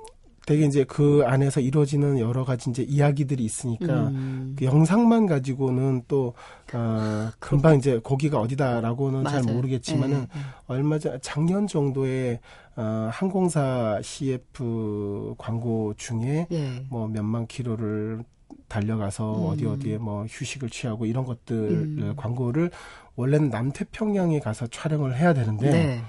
되게 0.47 0.67
이제 0.67 0.85
그 0.85 1.23
안에서 1.25 1.61
이루어지는 1.61 2.19
여러 2.19 2.45
가지 2.45 2.71
이제 2.71 2.83
이야기들이 2.83 3.45
있으니까 3.45 4.09
음, 4.09 4.57
그 4.59 4.65
영상만 4.65 5.27
가지고는 5.27 6.03
또 6.09 6.35
어, 6.73 7.31
금방 7.39 7.77
이제 7.77 8.01
거기가 8.03 8.41
어디다라고는 8.41 9.25
잘 9.25 9.43
맞아요. 9.43 9.55
모르겠지만은 9.55 10.17
예, 10.35 10.39
예. 10.39 10.43
얼마 10.67 10.99
전 10.99 11.19
작년 11.23 11.67
정도에 11.67 12.41
어, 12.75 13.09
항공사 13.13 14.01
CF 14.03 15.35
광고 15.39 15.95
중에 15.97 16.49
예. 16.51 16.85
뭐 16.89 17.07
몇만 17.07 17.47
킬로를 17.47 18.25
달려가서 18.69 19.43
음. 19.43 19.47
어디 19.53 19.67
어디에 19.67 19.99
뭐 19.99 20.25
휴식을 20.25 20.71
취하고 20.71 21.07
이런 21.07 21.25
것들 21.25 21.57
음. 21.57 22.15
광고를 22.17 22.71
원래는 23.15 23.51
남태평양에 23.51 24.41
가서 24.41 24.67
촬영을 24.67 25.17
해야 25.17 25.35
되는데 25.35 25.71
네. 25.71 26.03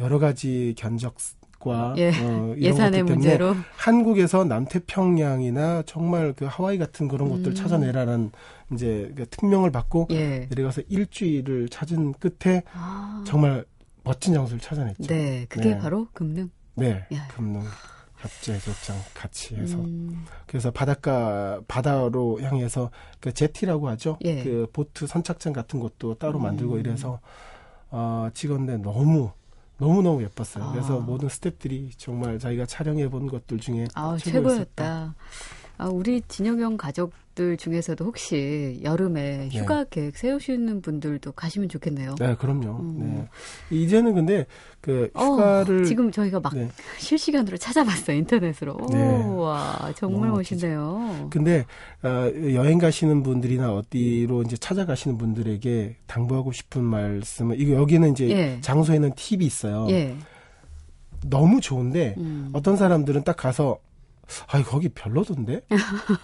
여러 0.00 0.18
가지 0.18 0.74
견적 0.76 1.16
과 1.64 1.94
예. 1.96 2.10
어, 2.10 2.54
예산의 2.58 3.02
문제로. 3.04 3.54
한국에서 3.76 4.44
남태평양이나 4.44 5.84
정말 5.86 6.34
그 6.36 6.44
하와이 6.44 6.76
같은 6.76 7.08
그런 7.08 7.30
곳들 7.30 7.52
음. 7.52 7.54
찾아내라는 7.54 8.30
이제 8.72 9.10
그 9.16 9.26
특명을 9.28 9.70
받고 9.70 10.08
예. 10.10 10.46
내려가서 10.50 10.82
일주일을 10.88 11.68
찾은 11.70 12.12
끝에 12.14 12.62
아, 12.72 13.24
정말 13.26 13.64
멋진 14.02 14.34
장소를 14.34 14.60
찾아냈죠. 14.60 15.06
네. 15.06 15.46
그게 15.48 15.70
네. 15.70 15.78
바로 15.78 16.06
금능. 16.12 16.50
네, 16.74 17.06
야. 17.14 17.28
금능 17.28 17.62
협재 18.18 18.54
해수욕장 18.54 18.96
같이 19.14 19.54
해서 19.54 19.78
음, 19.78 20.24
그래서 20.46 20.70
바닷가 20.70 21.60
바다로 21.68 22.40
향해서 22.40 22.90
그 23.20 23.32
제티라고 23.32 23.88
하죠. 23.90 24.18
예. 24.24 24.42
그 24.42 24.66
보트 24.72 25.06
선착장 25.06 25.52
같은 25.52 25.80
것도 25.80 26.14
따로 26.14 26.38
음. 26.38 26.42
만들고 26.44 26.78
이래서 26.78 27.20
어, 27.90 28.28
찍었는데 28.34 28.78
너무 28.78 29.30
너무 29.78 30.02
너무 30.02 30.22
예뻤어요. 30.22 30.64
아. 30.64 30.72
그래서 30.72 31.00
모든 31.00 31.28
스태프들이 31.28 31.90
정말 31.96 32.38
자기가 32.38 32.66
촬영해 32.66 33.08
본 33.08 33.26
것들 33.26 33.58
중에 33.58 33.86
아. 33.94 34.16
최고였다. 34.18 35.14
아, 35.76 35.86
우리 35.86 36.20
진영형 36.22 36.76
가족 36.76 37.12
들 37.34 37.56
중에서도 37.56 38.04
혹시 38.04 38.80
여름에 38.82 39.48
네. 39.52 39.58
휴가 39.58 39.84
계획 39.84 40.16
세우시는 40.16 40.82
분들도 40.82 41.32
가시면 41.32 41.68
좋겠네요. 41.68 42.14
네, 42.18 42.36
그럼요. 42.36 42.78
음. 42.78 43.28
네. 43.70 43.76
이제는 43.76 44.14
근데 44.14 44.46
그 44.80 45.10
휴가를 45.16 45.80
어, 45.80 45.84
지금 45.84 46.12
저희가 46.12 46.38
막 46.38 46.54
네. 46.54 46.68
실시간으로 46.98 47.56
찾아봤어요 47.56 48.16
인터넷으로. 48.18 48.76
오, 48.80 48.86
네. 48.86 49.24
와 49.24 49.92
정말 49.96 50.30
멋있네요. 50.30 51.28
근데 51.30 51.64
어, 52.02 52.30
여행 52.52 52.78
가시는 52.78 53.22
분들이나 53.24 53.72
어디로 53.74 54.42
이제 54.42 54.56
찾아가시는 54.56 55.18
분들에게 55.18 55.96
당부하고 56.06 56.52
싶은 56.52 56.84
말씀은 56.84 57.58
이거 57.58 57.74
여기는 57.74 58.12
이제 58.12 58.30
예. 58.30 58.58
장소에는 58.60 59.12
팁이 59.16 59.44
있어요. 59.44 59.88
예. 59.90 60.16
너무 61.26 61.60
좋은데 61.60 62.14
음. 62.18 62.50
어떤 62.52 62.76
사람들은 62.76 63.24
딱 63.24 63.36
가서 63.36 63.78
아 64.48 64.62
거기 64.62 64.88
별로던데 64.88 65.62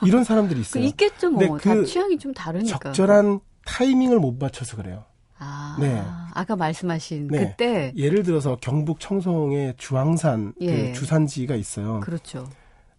이런 0.05 0.25
사람들이 0.25 0.57
그 0.57 0.61
있어요. 0.63 0.85
있겠죠 0.85 1.31
뭐. 1.31 1.57
그 1.59 1.85
취향이 1.85 2.19
좀 2.19 2.33
다르니까. 2.35 2.79
적절한 2.79 3.41
타이밍을 3.67 4.19
못 4.19 4.37
맞춰서 4.39 4.77
그래요. 4.77 5.05
아, 5.39 5.77
네. 5.81 6.03
아까 6.35 6.55
말씀하신 6.55 7.29
네. 7.29 7.39
그때 7.39 7.93
예를 7.97 8.23
들어서 8.23 8.57
경북 8.61 9.01
청송에 9.01 9.73
주황산 9.79 10.53
예. 10.61 10.89
그 10.89 10.93
주산지가 10.93 11.55
있어요. 11.57 12.01
그렇죠. 12.01 12.47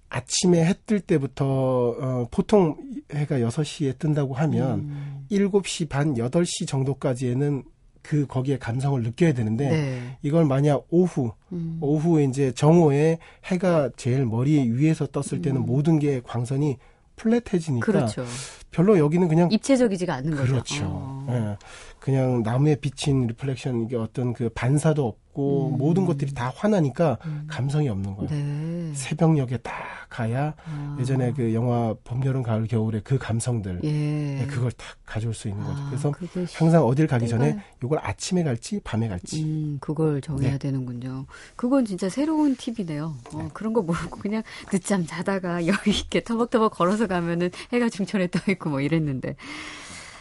아침에 0.10 0.66
해 0.66 0.74
뜰 0.86 1.00
때부터 1.00 1.46
어, 1.46 2.28
보통 2.32 2.76
해가 3.14 3.38
6시에 3.40 3.98
뜬다고 3.98 4.34
하면 4.34 4.80
음. 4.80 5.26
7시 5.32 5.88
반, 5.88 6.16
8시 6.16 6.68
정도까지에는 6.68 7.64
그 8.02 8.26
거기에 8.28 8.58
감성을 8.58 9.02
느껴야 9.04 9.34
되는데 9.34 9.70
네. 9.70 10.18
이걸 10.22 10.46
만약 10.46 10.84
오후 10.90 11.34
음. 11.52 11.78
오후에 11.82 12.24
이제 12.24 12.52
정오에 12.52 13.20
해가 13.46 13.92
제일 13.96 14.26
머리 14.26 14.70
위에서 14.72 15.08
떴을 15.08 15.42
때는 15.42 15.62
음. 15.62 15.66
모든 15.66 16.00
게 16.00 16.22
광선이 16.24 16.78
flat해지니까 17.16 17.86
그렇죠. 17.86 18.26
별로 18.72 18.98
여기는 18.98 19.28
그냥 19.28 19.52
입체적이지가 19.52 20.14
않는 20.16 20.32
거죠. 20.32 20.52
그렇죠. 20.52 20.84
어. 20.88 21.28
예. 21.30 21.58
그냥 22.02 22.42
나무에 22.42 22.76
비친 22.76 23.28
reflection 23.28 23.84
이게 23.84 23.96
어떤 23.96 24.34
그 24.34 24.50
반사도 24.50 25.06
없고 25.06 25.70
음. 25.70 25.78
모든 25.78 26.08
것들이 26.08 26.34
다 26.34 26.52
환하니까 26.56 27.20
음. 27.28 27.46
감성이 27.48 27.90
없는 27.90 28.16
거예요. 28.16 28.28
네. 28.28 28.92
새벽녘에 28.96 29.58
딱 29.58 29.74
가야 30.10 30.56
아. 30.66 30.98
예전에 31.00 31.32
그 31.34 31.54
영화 31.54 31.94
봄, 32.04 32.26
여름, 32.26 32.42
가을, 32.42 32.66
겨울에 32.66 33.02
그 33.04 33.20
감성들 33.20 33.82
예. 33.84 34.42
예, 34.42 34.46
그걸 34.48 34.72
딱 34.72 34.98
가져올 35.06 35.36
수 35.36 35.48
있는 35.48 35.64
거죠. 35.64 35.80
아, 35.80 35.90
그래서 35.90 36.12
항상 36.58 36.84
어딜 36.84 37.06
가기 37.06 37.28
전에 37.28 37.60
이걸 37.84 38.00
아침에 38.02 38.44
갈지 38.44 38.82
밤에 38.84 39.08
갈지 39.08 39.44
음, 39.44 39.78
그걸 39.80 40.22
정해야 40.22 40.54
네. 40.54 40.58
되는군요. 40.58 41.28
그건 41.56 41.86
진짜 41.86 42.10
새로운 42.10 42.56
팁이네요. 42.56 43.16
어, 43.36 43.50
그런 43.54 43.74
거 43.74 43.84
모르고 43.84 44.18
그냥 44.18 44.42
늦잠 44.72 45.06
자다가 45.06 45.66
여유 45.68 45.78
있게 45.86 46.24
터벅터벅 46.24 46.74
걸어서 46.74 47.06
가면은 47.06 47.52
해가 47.72 47.90
중천에 47.90 48.28
떠 48.32 48.52
있고 48.52 48.72
뭐 48.72 48.82
이랬는데. 48.82 49.36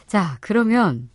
자, 0.06 0.36
그러면 0.40 1.08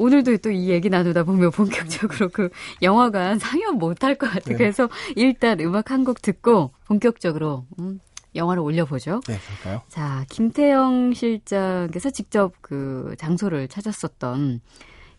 오늘도 0.00 0.38
또 0.38 0.50
이 0.50 0.68
얘기 0.70 0.88
나누다 0.88 1.24
보면 1.24 1.50
본격적으로 1.52 2.28
그 2.30 2.48
영화관 2.82 3.38
상영 3.38 3.76
못할 3.78 4.14
것 4.16 4.26
같아요. 4.28 4.44
네. 4.44 4.54
그래서 4.56 4.88
일단 5.16 5.60
음악 5.60 5.90
한 5.90 6.04
곡 6.04 6.22
듣고 6.22 6.72
본격적으로 6.86 7.66
음, 7.78 8.00
영화를 8.34 8.62
올려보죠. 8.62 9.20
네, 9.28 9.38
그럴까요? 9.38 9.82
자, 9.88 10.24
김태영 10.30 11.12
실장께서 11.14 12.10
직접 12.10 12.52
그 12.62 13.14
장소를 13.18 13.68
찾았었던 13.68 14.60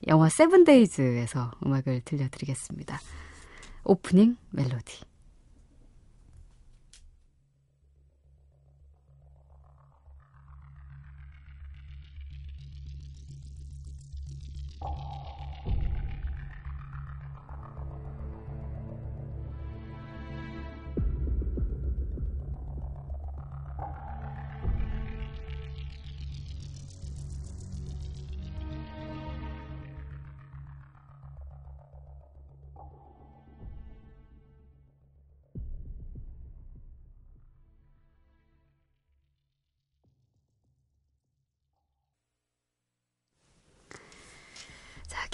영화 0.08 0.30
세븐데이즈에서 0.30 1.52
음악을 1.66 2.02
들려드리겠습니다. 2.06 3.00
오프닝 3.84 4.38
멜로디. 4.50 5.11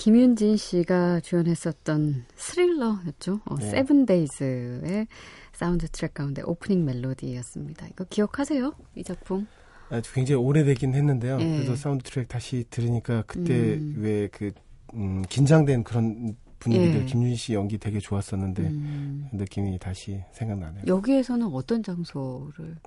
김윤진 0.08 0.56
씨가 0.56 1.20
주연했었던 1.20 2.24
스릴러였죠. 2.38 3.41
어, 3.43 3.58
네. 3.58 3.72
세븐데이즈의 3.72 5.06
사운드 5.52 5.86
트랙 5.89 6.13
가운데 6.13 6.41
오프닝 6.46 6.86
멜로디였습니다. 6.86 7.88
이거 7.88 8.06
기억하세요? 8.06 8.74
이 8.96 9.04
작품? 9.04 9.46
아주 9.89 10.13
굉장히 10.13 10.41
오래되긴 10.41 10.93
했는데요. 10.93 11.39
예. 11.41 11.58
그래도 11.58 11.76
사운드 11.76 12.10
트랙 12.10 12.30
다시 12.30 12.63
들으니까 12.70 13.24
그때 13.28 13.74
음. 13.74 13.96
왜그 13.98 14.52
음, 14.93 15.24
긴장된 15.24 15.84
그런 15.84 16.38
분위기들 16.60 17.02
예. 17.02 17.06
김윤진 17.06 17.36
씨 17.36 17.54
연기 17.54 17.78
되게 17.78 18.00
좋았었는데 18.00 18.63
음, 18.63 19.28
느낌이 19.34 19.78
다시 19.78 20.24
생각나네요. 20.32 20.86
여기에서는 20.88 21.48
어떤 21.48 21.84
장소를? 21.84 22.78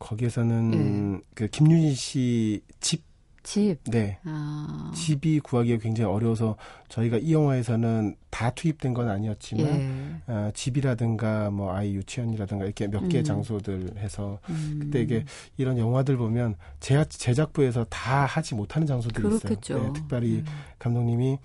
거기에서는 0.00 1.22
그 1.34 1.46
김윤진 1.46 1.94
씨 1.94 2.62
집, 2.80 3.07
집. 3.48 3.78
네. 3.84 4.18
아. 4.24 4.92
집이 4.94 5.40
구하기가 5.40 5.78
굉장히 5.78 6.12
어려워서 6.12 6.56
저희가 6.90 7.16
이 7.16 7.32
영화에서는 7.32 8.14
다 8.28 8.50
투입된 8.50 8.92
건 8.92 9.08
아니었지만 9.08 10.22
예. 10.28 10.30
어, 10.30 10.50
집이라든가 10.52 11.50
뭐 11.50 11.72
아이 11.72 11.94
유치원이라든가 11.94 12.66
이렇게 12.66 12.86
몇개 12.88 13.20
음. 13.20 13.24
장소들 13.24 13.92
해서 13.96 14.38
음. 14.50 14.80
그때 14.82 15.00
이게 15.00 15.24
이런 15.56 15.78
영화들 15.78 16.18
보면 16.18 16.56
제, 16.78 17.02
제작부에서 17.08 17.86
다 17.88 18.26
하지 18.26 18.54
못하는 18.54 18.86
장소들이 18.86 19.22
그렇겠죠. 19.22 19.78
있어요. 19.78 19.86
네, 19.86 19.92
특별히 19.94 20.32
음. 20.40 20.44
감독님이 20.78 21.38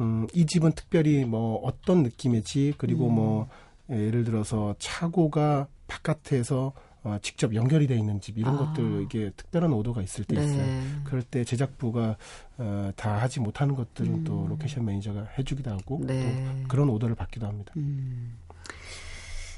음, 0.00 0.26
이 0.34 0.44
집은 0.44 0.72
특별히 0.72 1.24
뭐 1.24 1.56
어떤 1.64 2.02
느낌의 2.02 2.42
집 2.42 2.74
그리고 2.76 3.08
음. 3.08 3.14
뭐 3.14 3.48
예, 3.90 3.96
예를 3.96 4.24
들어서 4.24 4.74
차고가 4.78 5.68
바깥에서 5.86 6.74
어, 7.06 7.18
직접 7.22 7.54
연결이 7.54 7.86
돼 7.86 7.94
있는 7.94 8.20
집 8.20 8.36
이런 8.36 8.56
아. 8.56 8.58
것들 8.58 9.02
이게 9.02 9.30
특별한 9.36 9.72
오더가 9.72 10.02
있을 10.02 10.24
때 10.24 10.34
있어요. 10.34 10.56
네. 10.56 10.82
그럴 11.04 11.22
때 11.22 11.44
제작부가 11.44 12.16
어, 12.58 12.90
다 12.96 13.22
하지 13.22 13.38
못하는 13.38 13.76
것들은 13.76 14.24
또 14.24 14.42
음. 14.42 14.48
로케이션 14.48 14.84
매니저가 14.84 15.28
해주기도 15.38 15.70
하고 15.70 16.00
네. 16.04 16.44
또 16.62 16.68
그런 16.68 16.88
오더를 16.88 17.14
받기도 17.14 17.46
합니다. 17.46 17.72
음. 17.76 18.36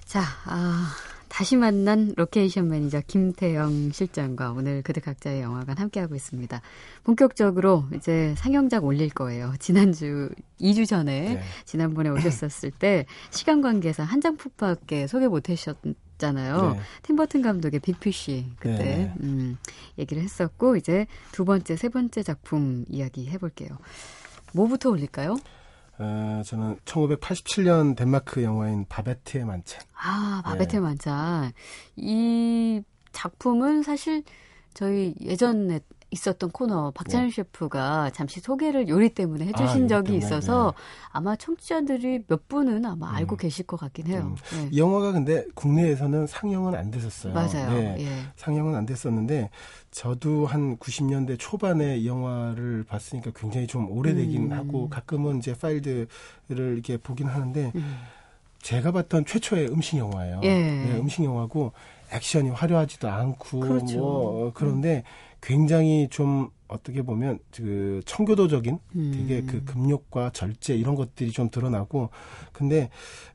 자, 0.04 0.20
아, 0.44 0.90
다시 1.28 1.56
만난 1.56 2.12
로케이션 2.16 2.68
매니저 2.68 3.02
김태영 3.06 3.92
실장과 3.92 4.52
오늘 4.52 4.82
그들 4.82 5.00
각자의 5.00 5.40
영화관 5.40 5.78
함께하고 5.78 6.14
있습니다. 6.14 6.60
본격적으로 7.04 7.84
이제 7.94 8.34
상영작 8.36 8.84
올릴 8.84 9.08
거예요. 9.08 9.54
지난주, 9.58 10.28
2주 10.60 10.86
전에, 10.86 11.34
네. 11.34 11.40
지난번에 11.64 12.10
오셨었을 12.10 12.72
때 12.72 13.06
시간 13.30 13.62
관계상 13.62 14.06
한 14.06 14.36
작품밖에 14.36 15.06
소개 15.06 15.28
못 15.28 15.48
하셨 15.48 15.78
잖아요. 16.18 16.72
네. 16.74 16.80
팀버튼 17.02 17.42
감독의 17.42 17.80
빅피쉬 17.80 18.52
그때 18.58 18.78
네. 18.78 19.14
음, 19.22 19.56
얘기를 19.98 20.22
했었고 20.22 20.76
이제 20.76 21.06
두 21.32 21.44
번째, 21.44 21.76
세 21.76 21.88
번째 21.88 22.22
작품 22.22 22.84
이야기 22.88 23.28
해볼게요. 23.28 23.70
뭐부터 24.52 24.90
올릴까요? 24.90 25.36
어, 25.98 26.42
저는 26.44 26.76
1987년 26.84 27.96
덴마크 27.96 28.42
영화인 28.42 28.86
바베트의 28.88 29.44
만찬. 29.44 29.80
아, 29.94 30.42
네. 30.44 30.50
바베트 30.50 30.76
만찬. 30.76 31.52
이 31.96 32.82
작품은 33.12 33.82
사실 33.82 34.22
저희 34.74 35.14
예전에 35.20 35.80
있었던 36.10 36.50
코너 36.50 36.90
박찬일 36.92 37.30
셰프가 37.30 38.10
잠시 38.10 38.40
소개를 38.40 38.88
요리 38.88 39.10
때문에 39.10 39.46
해주신 39.46 39.66
네. 39.86 39.94
아, 39.94 39.98
요리 39.98 40.06
적이 40.06 40.16
있어서 40.16 40.72
아마 41.10 41.36
청취자들이 41.36 42.24
몇 42.26 42.48
분은 42.48 42.84
아마 42.86 43.14
알고 43.16 43.36
계실 43.36 43.66
것 43.66 43.78
같긴 43.78 44.06
해요. 44.06 44.34
네. 44.52 44.68
이 44.72 44.78
영화가 44.78 45.12
근데 45.12 45.44
국내에서는 45.54 46.26
상영은 46.26 46.74
안 46.74 46.90
됐었어요. 46.90 47.34
맞아요. 47.34 47.70
네. 47.72 47.96
예. 48.00 48.08
상영은 48.36 48.74
안 48.74 48.86
됐었는데 48.86 49.50
저도 49.90 50.46
한 50.46 50.78
90년대 50.78 51.36
초반에 51.38 51.98
이 51.98 52.06
영화를 52.06 52.84
봤으니까 52.84 53.32
굉장히 53.34 53.66
좀 53.66 53.90
오래되긴 53.90 54.52
음. 54.52 54.52
하고 54.52 54.88
가끔은 54.88 55.38
이제 55.38 55.54
파일들을 55.54 56.08
이렇게 56.48 56.96
보긴 56.96 57.26
하는데 57.26 57.72
음. 57.74 57.98
제가 58.62 58.92
봤던 58.92 59.24
최초의 59.26 59.68
음식 59.68 59.98
영화예요. 59.98 60.40
예. 60.42 60.48
네, 60.48 60.98
음식 60.98 61.22
영화고 61.24 61.72
액션이 62.12 62.50
화려하지도 62.50 63.08
않고 63.08 63.60
그렇죠. 63.60 63.98
뭐 63.98 64.46
어, 64.46 64.50
그런데 64.54 65.04
굉장히 65.40 66.08
좀 66.10 66.50
어떻게 66.66 67.02
보면 67.02 67.38
그 67.54 68.00
청교도적인 68.04 68.78
음. 68.96 69.12
되게 69.14 69.42
그 69.42 69.64
금욕과 69.64 70.30
절제 70.30 70.74
이런 70.74 70.94
것들이 70.94 71.30
좀 71.30 71.50
드러나고 71.50 72.10
근데 72.52 72.90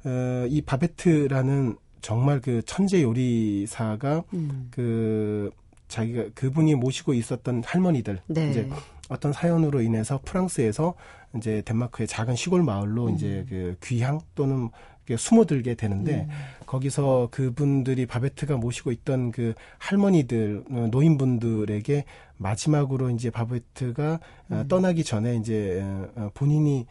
어, 0.05 0.45
이 0.47 0.61
바베트라는 0.61 1.77
정말 2.01 2.41
그 2.41 2.61
천재 2.65 3.01
요리사가 3.01 4.23
음. 4.33 4.67
그 4.71 5.49
자기가 5.87 6.25
그분이 6.35 6.75
모시고 6.75 7.13
있었던 7.13 7.63
할머니들 7.65 8.19
네. 8.27 8.49
이제 8.49 8.69
어떤 9.09 9.31
사연으로 9.31 9.81
인해서 9.81 10.19
프랑스에서 10.23 10.95
이제 11.35 11.61
덴마크의 11.65 12.07
작은 12.07 12.35
시골 12.35 12.63
마을로 12.63 13.07
음. 13.07 13.15
이제 13.15 13.45
그 13.49 13.75
귀향 13.83 14.19
또는 14.35 14.69
숨어들게 15.17 15.75
되는데 15.75 16.27
음. 16.29 16.29
거기서 16.65 17.29
그분들이 17.31 18.05
바베트가 18.05 18.57
모시고 18.57 18.91
있던 18.91 19.31
그 19.31 19.53
할머니들 19.77 20.63
어, 20.69 20.87
노인분들에게 20.91 22.05
마지막으로 22.37 23.09
이제 23.09 23.29
바베트가 23.29 24.13
어, 24.13 24.19
음. 24.51 24.67
떠나기 24.67 25.03
전에 25.03 25.35
이제 25.35 25.81
어, 25.83 26.09
어, 26.15 26.31
본인이 26.33 26.85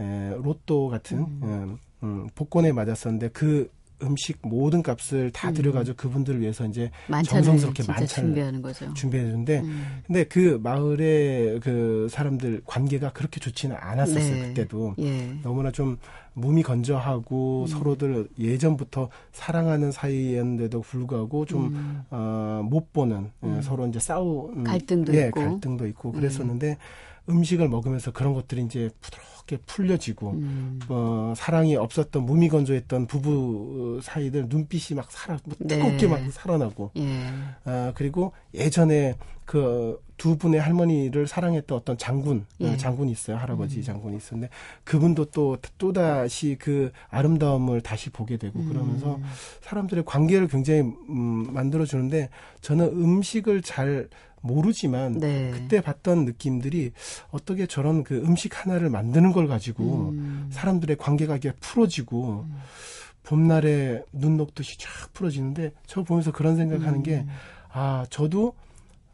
에, 0.00 0.30
로또 0.42 0.88
같은 0.88 1.18
음, 1.18 1.78
음, 2.02 2.28
복권에 2.34 2.72
맞았었는데 2.72 3.28
그 3.28 3.70
음식 4.02 4.38
모든 4.42 4.82
값을 4.82 5.30
다 5.30 5.48
음. 5.48 5.54
들여가지고 5.54 5.96
그분들을 5.96 6.40
위해서 6.40 6.66
이제 6.66 6.90
정성스럽게 7.24 7.82
만찬을 7.86 8.06
준비하는 8.06 8.62
거죠. 8.62 8.92
준비해 8.94 9.24
주는데 9.24 9.60
음. 9.60 10.02
근데 10.06 10.24
그 10.24 10.60
마을의 10.62 11.60
그 11.60 12.08
사람들 12.10 12.62
관계가 12.64 13.12
그렇게 13.12 13.40
좋지는 13.40 13.76
않았었어요 13.78 14.34
네. 14.34 14.48
그때도 14.48 14.94
예. 14.98 15.36
너무나 15.42 15.70
좀 15.70 15.98
몸이 16.34 16.62
건조하고 16.62 17.62
음. 17.62 17.66
서로들 17.66 18.28
예전부터 18.38 19.08
사랑하는 19.32 19.90
사이였는데도 19.90 20.80
불구하고 20.80 21.44
좀 21.44 21.66
음. 21.66 22.02
어, 22.10 22.62
못 22.64 22.92
보는 22.92 23.30
예, 23.42 23.46
음. 23.46 23.62
서로 23.62 23.86
이제 23.86 23.98
싸우 23.98 24.50
음, 24.54 24.64
갈등도 24.64 25.14
예, 25.14 25.26
있고. 25.26 25.40
갈등도 25.40 25.86
있고 25.88 26.12
그랬었는데 26.12 26.76
음식을 27.28 27.68
먹으면서 27.68 28.12
그런 28.12 28.34
것들이 28.34 28.62
이제 28.62 28.90
부드럽게 29.00 29.37
풀려지고 29.56 30.30
음. 30.30 30.80
어, 30.88 31.32
사랑이 31.36 31.76
없었던 31.76 32.24
무미건조했던 32.24 33.06
부부 33.06 34.00
사이들 34.02 34.46
눈빛이 34.48 34.96
막 34.96 35.10
살아 35.10 35.38
뭐 35.44 35.56
네. 35.58 35.76
뜨겁게 35.76 36.06
막 36.06 36.20
살아나고 36.30 36.90
예. 36.96 37.18
아, 37.64 37.92
그리고 37.94 38.32
예전에 38.54 39.16
그 39.44 39.98
두 40.18 40.36
분의 40.36 40.60
할머니를 40.60 41.26
사랑했던 41.26 41.78
어떤 41.78 41.96
장군, 41.96 42.44
예. 42.60 42.70
어, 42.70 42.76
장군이 42.76 43.10
있어요. 43.12 43.36
할아버지 43.36 43.78
음. 43.78 43.82
장군이 43.82 44.16
있었는데 44.16 44.52
그분도 44.84 45.26
또, 45.26 45.56
또다시 45.78 46.56
그 46.58 46.90
아름다움을 47.08 47.80
다시 47.80 48.10
보게 48.10 48.36
되고 48.36 48.62
그러면서 48.64 49.14
음. 49.14 49.24
사람들의 49.62 50.04
관계를 50.04 50.48
굉장히, 50.48 50.80
음, 50.80 51.46
만들어 51.52 51.86
주는데 51.86 52.28
저는 52.60 52.88
음식을 52.88 53.62
잘 53.62 54.08
모르지만 54.40 55.18
네. 55.18 55.50
그때 55.52 55.80
봤던 55.80 56.24
느낌들이 56.24 56.92
어떻게 57.30 57.66
저런 57.66 58.04
그 58.04 58.16
음식 58.18 58.64
하나를 58.64 58.90
만드는 58.90 59.32
걸 59.38 59.46
가지고 59.46 60.10
음. 60.10 60.48
사람들의 60.50 60.96
관계가 60.96 61.36
이게 61.36 61.52
풀어지고 61.60 62.44
봄날에 63.22 64.02
눈 64.12 64.36
녹듯이 64.36 64.78
쫙 64.78 65.12
풀어지는데 65.12 65.72
저 65.86 66.02
보면서 66.02 66.32
그런 66.32 66.56
생각하는 66.56 67.02
게 67.02 67.18
음. 67.18 67.28
아, 67.70 68.04
저도 68.10 68.54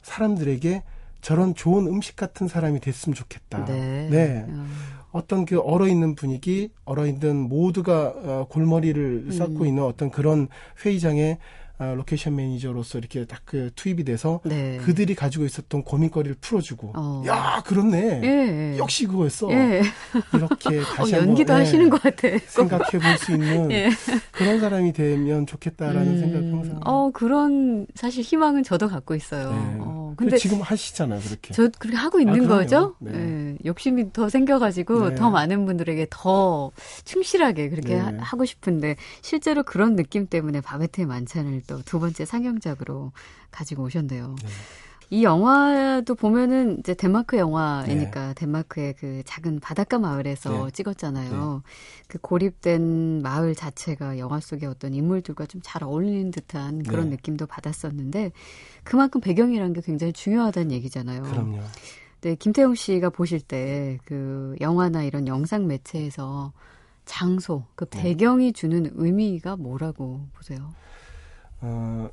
사람들에게 0.03 0.83
저런 1.21 1.55
좋은 1.55 1.87
음식 1.87 2.17
같은 2.17 2.49
사람이 2.49 2.81
됐으면 2.81 3.15
좋겠다. 3.15 3.65
네. 3.67 4.09
네. 4.11 4.47
어. 4.49 4.67
어떤 5.13 5.45
그 5.45 5.61
얼어 5.61 5.89
있는 5.89 6.15
분위기, 6.15 6.71
얼어 6.85 7.07
있는 7.07 7.37
모두가 7.37 8.15
어, 8.17 8.47
골머리를 8.49 9.33
쌓고 9.33 9.61
음. 9.61 9.67
있는 9.67 9.83
어떤 9.85 10.11
그런 10.11 10.49
회의장에 10.85 11.39
아, 11.79 11.95
로케이션 11.95 12.37
매니저로서 12.37 12.99
이렇게 12.99 13.25
딱 13.25 13.45
그 13.45 13.71
투입이 13.77 14.05
돼서 14.05 14.41
네. 14.45 14.79
그들이 14.79 15.15
가지고 15.15 15.45
있었던 15.45 15.85
고민거리를 15.85 16.37
풀어주고 16.41 16.93
어. 16.97 17.23
야 17.27 17.63
그렇네 17.65 18.21
예. 18.25 18.79
역시 18.79 19.07
그거였어 19.07 19.51
예. 19.53 19.83
이렇게 20.33 20.79
어, 20.81 20.83
다시 20.83 21.13
연기도 21.13 21.53
한번, 21.53 21.61
예, 21.61 21.65
하시는 21.65 21.91
것 21.91 22.03
같아. 22.03 22.29
생각해 22.47 22.99
볼 22.99 23.19
수 23.19 23.33
있는 23.33 23.71
예. 23.73 23.91
그런 24.33 24.61
사람이 24.61 24.93
되면 24.93 25.47
좋겠다라는 25.47 26.07
음, 26.09 26.19
생각 26.19 26.39
항상 26.39 26.81
어, 26.85 27.11
그런 27.13 27.87
사실 27.95 28.23
희망은 28.25 28.63
저도 28.65 28.89
갖고 28.89 29.15
있어요. 29.15 29.51
네. 29.51 29.77
어, 29.81 30.15
근데 30.17 30.37
지금 30.37 30.61
하시잖아요 30.63 31.21
그렇게 31.21 31.53
저 31.55 31.69
그렇게 31.79 31.97
하고 31.97 32.19
있는 32.21 32.47
아. 32.47 32.49
거죠? 32.49 32.97
네. 33.01 33.13
예, 33.15 33.59
욕심이 33.67 34.13
더 34.13 34.29
생겨가지고 34.29 35.11
네. 35.11 35.15
더 35.17 35.31
많은 35.31 35.67
분들에게 35.67 36.07
더 36.11 36.71
충실하게 37.05 37.69
그렇게 37.69 37.95
네. 37.95 38.01
하, 38.01 38.13
하고 38.19 38.45
싶은데 38.45 38.97
실제로 39.23 39.63
그런 39.63 39.97
느낌 39.97 40.27
때문에 40.27 40.61
바베트의 40.61 41.07
만찬을 41.07 41.63
또 41.67 41.83
두 41.85 42.01
번째 42.01 42.25
상영작으로 42.25 43.13
가지고 43.51 43.85
오셨네요. 43.85 44.37
네. 44.43 44.49
이 45.11 45.23
영화도 45.23 46.15
보면은 46.15 46.79
이제 46.81 46.95
덴마크 46.95 47.37
영화이니까 47.37 48.33
덴마크의 48.35 48.95
그 48.95 49.23
작은 49.27 49.61
바닷가 49.61 49.99
마을에서 49.99 50.65
네. 50.65 50.71
찍었잖아요. 50.73 51.63
그 52.09 52.19
고립된 52.19 53.21
마을 53.23 53.55
자체가 53.55 54.19
영화 54.19 54.41
속의 54.41 54.69
어떤 54.69 54.95
인물들과 54.95 55.47
좀 55.47 55.61
잘 55.63 55.85
어울리는 55.85 56.31
듯한 56.31 56.83
그런 56.85 57.11
네. 57.11 57.17
느낌도 57.17 57.47
받았었는데 57.47 58.33
그만큼 58.83 59.21
배경이라는 59.21 59.73
게 59.75 59.83
굉장히 59.83 60.13
중요하다는 60.13 60.73
얘기잖아요. 60.73 61.23
그럼요 61.23 61.61
네, 62.23 62.35
김태용 62.37 62.75
씨가 62.75 63.11
보실 63.11 63.41
때 63.41 63.99
그 64.07 64.57
영화나 64.61 65.03
이런 65.05 65.29
영상 65.29 65.67
매체에서 65.67 66.53
장소, 67.05 67.65
그 67.75 67.85
네. 67.91 68.03
배경이 68.03 68.55
주는 68.55 68.91
의미가 68.95 69.57
뭐라고 69.57 70.27
보세요? 70.33 70.73
어, 71.65 72.11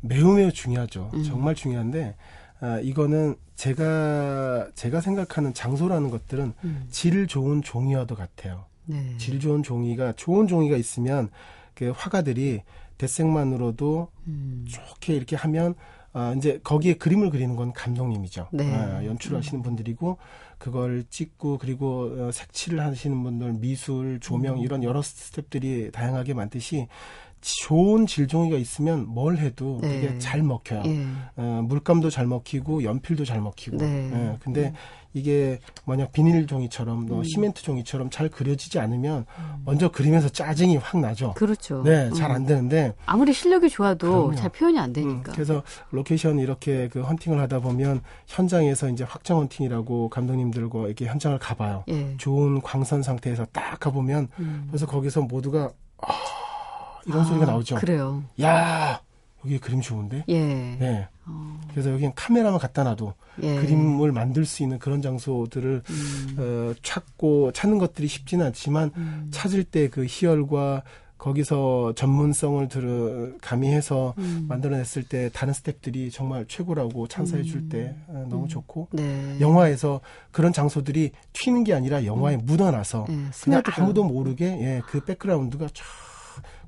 매우 0.00 0.34
매우 0.34 0.50
중요하죠. 0.50 1.10
음. 1.14 1.22
정말 1.24 1.54
중요한데 1.54 2.16
아, 2.60 2.80
이거는 2.80 3.36
제가 3.54 4.70
제가 4.74 5.00
생각하는 5.00 5.52
장소라는 5.52 6.10
것들은 6.10 6.52
음. 6.64 6.86
질 6.90 7.26
좋은 7.26 7.62
종이와도 7.62 8.14
같아요. 8.14 8.64
네. 8.86 9.16
질 9.18 9.38
좋은 9.40 9.62
종이가 9.62 10.12
좋은 10.12 10.46
종이가 10.46 10.76
있으면 10.76 11.30
그 11.74 11.90
화가들이 11.94 12.62
대생만으로도 12.98 14.08
음. 14.28 14.64
좋게 14.68 15.14
이렇게 15.14 15.36
하면 15.36 15.74
아, 16.12 16.32
이제 16.36 16.60
거기에 16.62 16.94
그림을 16.94 17.30
그리는 17.30 17.56
건 17.56 17.72
감독님이죠. 17.72 18.48
네. 18.52 18.72
아, 18.72 19.04
연출하시는 19.04 19.62
분들이고 19.62 20.16
그걸 20.58 21.04
찍고 21.10 21.58
그리고 21.58 22.04
어, 22.18 22.30
색칠을 22.32 22.80
하시는 22.80 23.20
분들 23.22 23.54
미술 23.54 24.20
조명 24.20 24.58
이런 24.60 24.84
여러 24.84 25.02
스텝들이 25.02 25.90
다양하게 25.92 26.34
많듯이 26.34 26.86
좋은 27.44 28.06
질종이가 28.06 28.56
있으면 28.56 29.06
뭘 29.06 29.36
해도 29.36 29.78
네. 29.82 29.98
이게 29.98 30.18
잘 30.18 30.42
먹혀요. 30.42 30.82
예. 30.86 31.04
어, 31.36 31.62
물감도 31.66 32.08
잘 32.08 32.26
먹히고 32.26 32.84
연필도 32.84 33.26
잘 33.26 33.42
먹히고. 33.42 33.76
네. 33.76 34.10
예, 34.14 34.36
근데 34.40 34.72
이게 35.12 35.60
만약 35.84 36.10
비닐 36.12 36.46
종이처럼 36.46 37.06
또 37.06 37.18
음. 37.18 37.24
시멘트 37.24 37.62
종이처럼 37.62 38.08
잘 38.08 38.30
그려지지 38.30 38.78
않으면 38.78 39.26
먼저 39.64 39.90
그리면서 39.90 40.30
짜증이 40.30 40.78
확 40.78 40.98
나죠. 41.00 41.34
그렇죠. 41.34 41.82
네, 41.82 42.10
잘 42.12 42.30
음. 42.30 42.36
안 42.36 42.46
되는데 42.46 42.94
아무리 43.04 43.34
실력이 43.34 43.68
좋아도 43.68 44.08
그럼요. 44.08 44.34
잘 44.36 44.48
표현이 44.50 44.78
안 44.78 44.90
음, 44.90 44.92
되니까. 44.94 45.32
그래서 45.32 45.62
로케이션 45.90 46.38
이렇게 46.38 46.88
그 46.88 47.02
헌팅을 47.02 47.38
하다 47.40 47.60
보면 47.60 48.00
현장에서 48.26 48.88
이제 48.88 49.04
확정 49.04 49.38
헌팅이라고 49.40 50.08
감독님들과 50.08 50.86
이렇게 50.86 51.04
현장을 51.04 51.38
가봐요. 51.38 51.84
예. 51.88 52.16
좋은 52.16 52.62
광선 52.62 53.02
상태에서 53.02 53.44
딱 53.52 53.78
가보면 53.78 54.28
음. 54.38 54.64
그래서 54.68 54.86
거기서 54.86 55.20
모두가 55.22 55.70
아, 55.98 56.08
이런 57.06 57.24
소리가 57.24 57.46
나오죠. 57.46 57.76
그래요. 57.76 58.22
야 58.42 59.00
여기 59.44 59.58
그림 59.58 59.80
좋은데. 59.80 60.24
예. 60.28 60.44
네. 60.44 61.08
어, 61.26 61.60
그래서 61.70 61.90
여기는 61.90 62.12
카메라만 62.14 62.58
갖다 62.58 62.82
놔도 62.84 63.14
예. 63.42 63.56
그림을 63.56 64.12
만들 64.12 64.44
수 64.44 64.62
있는 64.62 64.78
그런 64.78 65.02
장소들을 65.02 65.82
음. 65.88 66.36
어, 66.38 66.74
찾고 66.82 67.52
찾는 67.52 67.78
것들이 67.78 68.06
쉽지는 68.06 68.46
않지만 68.46 68.90
음. 68.96 69.28
찾을 69.32 69.64
때 69.64 69.88
그 69.88 70.06
희열과 70.08 70.82
거기서 71.18 71.94
전문성을 71.94 72.68
들어 72.68 73.28
가미해서 73.40 74.14
음. 74.18 74.44
만들어냈을 74.48 75.04
때 75.04 75.30
다른 75.32 75.54
스탭들이 75.54 76.12
정말 76.12 76.44
최고라고 76.46 77.06
찬사해 77.06 77.44
줄때 77.44 77.94
음. 78.10 78.26
너무 78.28 78.46
좋고 78.48 78.88
네. 78.92 79.38
영화에서 79.40 80.00
그런 80.32 80.52
장소들이 80.52 81.12
튀는 81.32 81.64
게 81.64 81.72
아니라 81.72 82.04
영화에 82.04 82.36
묻어나서 82.36 83.06
예, 83.08 83.14
그냥. 83.42 83.62
아무도 83.76 84.04
모르게 84.04 84.44
예, 84.46 84.82
그 84.86 85.02
백그라운드가 85.04 85.68
쫙 85.72 85.84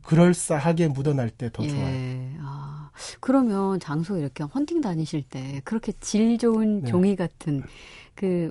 그럴싸하게 0.06 0.88
묻어날 0.88 1.30
때더 1.30 1.64
예. 1.64 1.68
좋아요. 1.68 2.38
아, 2.42 2.90
그러면 3.20 3.80
장소 3.80 4.16
이렇게 4.18 4.44
헌팅 4.44 4.80
다니실 4.80 5.22
때 5.22 5.60
그렇게 5.64 5.92
질 6.00 6.38
좋은 6.38 6.82
네. 6.82 6.90
종이 6.90 7.16
같은 7.16 7.62
그, 8.14 8.50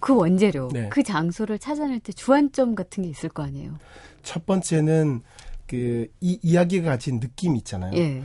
그 0.00 0.16
원재료, 0.16 0.68
네. 0.72 0.88
그 0.88 1.02
장소를 1.02 1.58
찾아낼 1.58 2.00
때 2.00 2.12
주안점 2.12 2.74
같은 2.74 3.04
게 3.04 3.08
있을 3.10 3.28
거 3.28 3.42
아니에요? 3.42 3.74
첫 4.22 4.46
번째는 4.46 5.22
그 5.66 6.08
이 6.20 6.38
이야기가 6.42 6.90
가진 6.90 7.20
느낌 7.20 7.56
있잖아요. 7.56 7.92
예. 7.96 8.22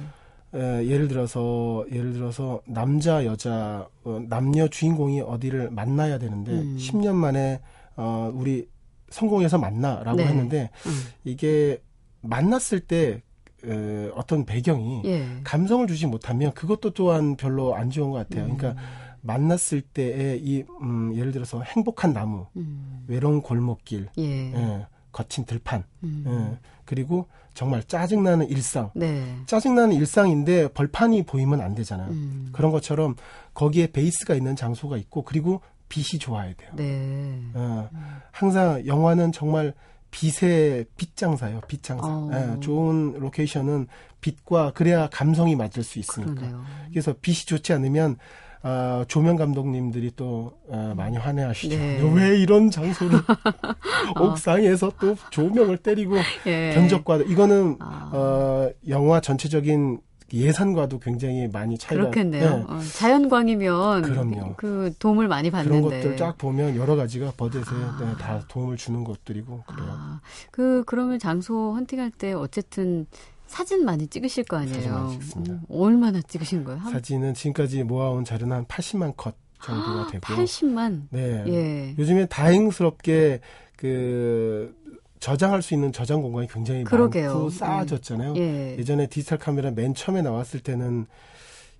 에, 0.54 0.88
예를 0.88 1.08
들어서 1.08 1.86
예를 1.92 2.14
들어서 2.14 2.62
남자 2.66 3.26
여자 3.26 3.88
어, 4.04 4.20
남녀 4.28 4.68
주인공이 4.68 5.22
어디를 5.22 5.70
만나야 5.70 6.18
되는데 6.18 6.52
음. 6.54 6.78
10년 6.78 7.14
만에 7.14 7.62
어, 7.96 8.32
우리 8.34 8.68
성공해서 9.10 9.58
만나라고 9.58 10.18
네. 10.18 10.26
했는데 10.26 10.70
음. 10.86 10.92
이게 11.24 11.82
만났을 12.22 12.80
때 12.80 13.22
에, 13.66 14.10
어떤 14.16 14.46
배경이 14.46 15.02
예. 15.06 15.26
감성을 15.44 15.86
주지 15.88 16.08
못하면 16.08 16.54
그것도 16.54 16.92
또한 16.92 17.36
별로 17.36 17.76
안 17.76 17.90
좋은 17.90 18.12
것 18.12 18.18
같아요. 18.18 18.56
그러니까 18.56 18.82
만났을 19.22 19.82
때의 19.82 20.40
이 20.42 20.64
음, 20.82 21.14
예를 21.16 21.32
들어서 21.32 21.62
행복한 21.62 22.14
나무, 22.14 22.48
음. 22.56 23.04
외로운 23.08 23.42
골목길, 23.42 24.08
예. 24.18 24.54
예, 24.54 24.88
거친 25.12 25.46
들판, 25.46 25.84
음. 26.04 26.24
예, 26.26 26.58
그리고 26.86 27.28
정말 27.54 27.84
짜증나는 27.84 28.48
일상. 28.48 28.92
네. 28.96 29.36
짜증나는 29.46 29.94
일상인데 29.96 30.70
벌판이 30.70 31.24
보이면 31.24 31.60
안 31.60 31.76
되잖아요. 31.76 32.10
음. 32.10 32.50
그런 32.54 32.72
것처럼 32.72 33.16
거기에 33.54 33.88
베이스가 33.88 34.36
있는 34.36 34.56
장소가 34.56 34.96
있고 34.98 35.24
그리고 35.24 35.62
빛이 35.90 36.20
좋아야 36.20 36.54
돼요. 36.54 36.72
네. 36.76 37.42
어, 37.54 37.90
항상 38.32 38.86
영화는 38.86 39.34
정말 39.34 39.74
빛의 40.12 40.86
빛 40.98 41.16
장사예요. 41.16 41.62
빛 41.68 41.84
장사. 41.84 42.08
어. 42.08 42.30
예, 42.34 42.60
좋은 42.60 43.14
로케이션은 43.20 43.88
빛과 44.22 44.72
그래야 44.74 45.08
감성이 45.10 45.56
맞을 45.56 45.84
수 45.84 46.00
있으니까. 46.00 46.34
그러네요. 46.34 46.64
그래서 46.92 47.14
빛이 47.22 47.46
좋지 47.46 47.74
않으면 47.74 48.18
아, 48.62 49.06
조명 49.08 49.38
감독님들이 49.38 50.12
또 50.18 50.54
아, 50.70 50.94
많이 50.96 51.18
화내하시죠. 51.18 51.78
네. 51.78 52.02
왜 52.14 52.38
이런 52.38 52.70
장소를 52.70 53.20
옥상에서 54.20 54.92
또 55.00 55.16
조명을 55.30 55.78
때리고 55.78 56.18
예. 56.46 56.74
견적과 56.74 57.18
이거는 57.18 57.78
아. 57.80 58.12
어, 58.14 58.70
영화 58.90 59.22
전체적인 59.22 60.02
예산과도 60.34 61.00
굉장히 61.00 61.48
많이 61.48 61.78
차이가 61.78 62.04
그렇겠네요. 62.04 62.58
네. 62.58 62.66
어, 62.68 62.80
자연광이면 62.98 64.02
그럼요. 64.04 64.54
그 64.58 64.94
도움을 65.00 65.28
많이 65.28 65.50
그런 65.50 65.66
받는데. 65.66 65.98
것들 65.98 66.18
쫙 66.18 66.38
보면 66.38 66.76
여러 66.76 66.96
가지가 66.96 67.34
버젯에 67.38 67.64
아. 67.66 67.98
네, 68.00 68.14
다 68.18 68.44
도움을 68.48 68.78
주는 68.78 69.04
것들이고 69.04 69.64
그래요. 69.68 69.88
아, 69.92 70.22
그 70.52 70.84
그러면 70.86 71.20
장소 71.20 71.74
헌팅할 71.76 72.12
때 72.12 72.34
어쨌든 72.34 73.06
사진 73.48 73.84
많이 73.86 74.08
찍으실 74.08 74.44
거 74.44 74.58
아니에요. 74.58 74.76
사진 74.76 74.92
많이 74.94 75.20
찍습니다. 75.20 75.54
음, 75.54 75.62
얼마나 75.70 76.22
찍으신 76.22 76.64
거예요? 76.64 76.80
한 76.80 76.92
사진은 76.94 77.34
지금까지 77.34 77.84
모아온 77.84 78.24
자료는 78.24 78.56
한 78.56 78.66
80만 78.66 79.14
컷 79.18 79.36
정도가 79.62 80.08
되고 80.08 80.26
80만. 80.26 81.02
네. 81.10 81.44
예. 81.48 81.96
요즘에 81.98 82.28
다행스럽게 82.28 83.42
그 83.76 84.76
저장할 85.20 85.62
수 85.62 85.74
있는 85.74 85.92
저장 85.92 86.22
공간이 86.22 86.48
굉장히 86.48 86.84
그러게요. 86.84 87.34
많고 87.34 87.50
쌓아졌잖아요. 87.50 88.36
예. 88.38 88.78
예전에 88.78 89.08
디지털 89.08 89.38
카메라 89.38 89.72
맨 89.72 89.94
처음에 89.94 90.22
나왔을 90.22 90.62
때는 90.62 91.08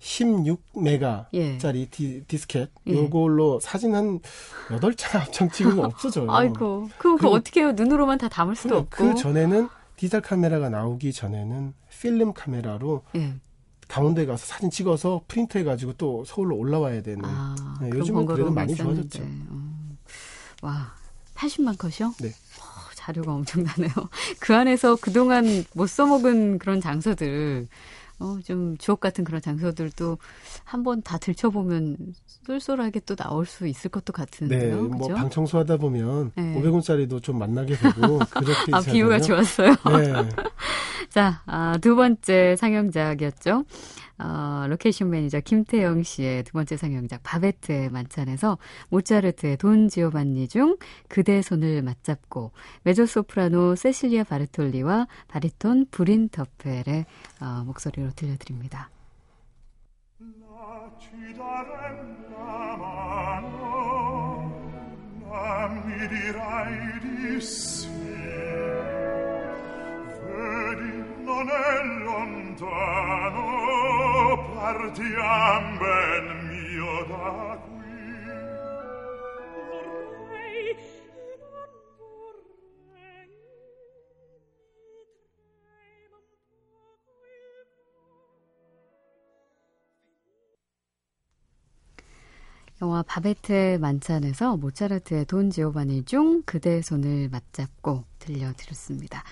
16메가짜리 0.02 1.76
예. 1.76 1.88
디, 1.90 2.38
스켓 2.38 2.70
예. 2.88 2.94
요걸로 2.94 3.60
사진 3.60 3.96
한 3.96 4.20
8장 4.70 5.20
합창 5.20 5.50
찍으면 5.50 5.86
없어져요. 5.86 6.32
아이고. 6.32 6.90
그럼 6.98 7.18
그 7.18 7.28
어떻게 7.28 7.62
해요? 7.62 7.72
눈으로만 7.74 8.18
다 8.18 8.28
담을 8.30 8.56
수도 8.56 8.76
그, 8.90 9.04
없고. 9.04 9.16
그 9.16 9.22
전에는 9.22 9.70
디지털 9.96 10.22
카메라가 10.22 10.70
나오기 10.70 11.12
전에는 11.12 11.74
필름 11.90 12.34
카메라로 12.34 13.04
예. 13.16 13.36
강원도에 13.90 14.26
가서 14.26 14.46
사진 14.46 14.70
찍어서 14.70 15.22
프린트해 15.28 15.64
가지고 15.64 15.94
또 15.94 16.24
서울로 16.26 16.56
올라와야 16.56 17.02
되는. 17.02 17.26
아, 17.26 17.56
네, 17.82 17.90
요즘은 17.90 18.26
그래도 18.26 18.52
많이 18.52 18.74
있었는데. 18.74 19.02
좋아졌죠. 19.10 19.24
음. 19.24 19.98
와, 20.62 20.94
80만 21.36 21.78
컷이요? 21.78 22.14
네. 22.22 22.32
어, 23.10 23.14
자료가 23.14 23.34
엄청나네요. 23.34 23.92
그 24.40 24.56
안에서 24.56 24.96
그동안 24.96 25.66
못 25.74 25.88
써먹은 25.88 26.60
그런 26.60 26.80
장소들, 26.80 27.68
어, 28.20 28.38
좀 28.44 28.78
주옥 28.78 29.00
같은 29.00 29.24
그런 29.24 29.42
장소들도 29.42 30.18
한번 30.64 31.02
다 31.02 31.18
들춰보면 31.18 31.98
쏠쏠하게 32.46 33.02
또 33.02 33.16
나올 33.16 33.46
수 33.46 33.68
있을 33.68 33.90
것도 33.90 34.14
네, 34.14 34.18
같은데요. 34.18 34.84
뭐 34.84 35.08
그죠? 35.08 35.16
방 35.16 35.30
청소하다 35.30 35.78
보면 35.78 36.32
네. 36.36 36.62
500원짜리도 36.62 37.22
좀 37.24 37.40
만나게 37.40 37.76
되고 37.76 38.20
그렇게 38.32 38.74
아, 38.74 38.82
비유가. 38.82 39.20
좋았어요. 39.20 39.70
네. 39.70 40.30
자, 41.10 41.42
아, 41.48 41.76
두 41.82 41.96
번째 41.96 42.56
상영작이었죠. 42.56 43.66
어, 44.20 44.66
로케이션 44.68 45.10
매니저 45.10 45.40
김태영 45.40 46.04
씨의 46.04 46.44
두 46.44 46.52
번째 46.52 46.78
상영작 46.78 47.24
바베트의 47.24 47.90
만찬에서 47.90 48.58
모차르트의 48.90 49.58
돈 49.58 49.88
지오반니 49.88 50.50
중 50.50 50.78
그대 51.08 51.42
손을 51.42 51.82
맞잡고 51.82 52.52
메조소프라노 52.84 53.76
세실리아 53.76 54.24
바르톨리와 54.26 55.08
바리톤 55.30 55.88
브린 55.90 56.30
터펠의 56.30 57.06
어, 57.42 57.64
목소리로 57.66 58.12
들려드립니다. 58.16 58.90
È 71.48 71.84
lontano, 72.04 73.44
partiam 74.56 75.78
ben 75.78 76.26
mio 76.48 77.06
da 77.08 77.58
qui. 77.64 77.78
Vorrei, 79.70 80.76
non 81.40 81.72
vorrei, 81.98 83.28
mi 85.36 85.48
trema 85.62 86.18
un 86.18 86.28
poco 86.60 87.14
il 87.24 87.70
영화 92.82 93.04
바베트의 93.04 93.78
만찬에서 93.80 94.56
모차르트의 94.58 95.26
돈 95.26 95.50
지오바니 95.50 96.06
중 96.06 96.44
그대 96.46 96.82
손을 96.82 97.28
맞잡고 97.30 98.06
들려드렸습니다. 98.20 99.24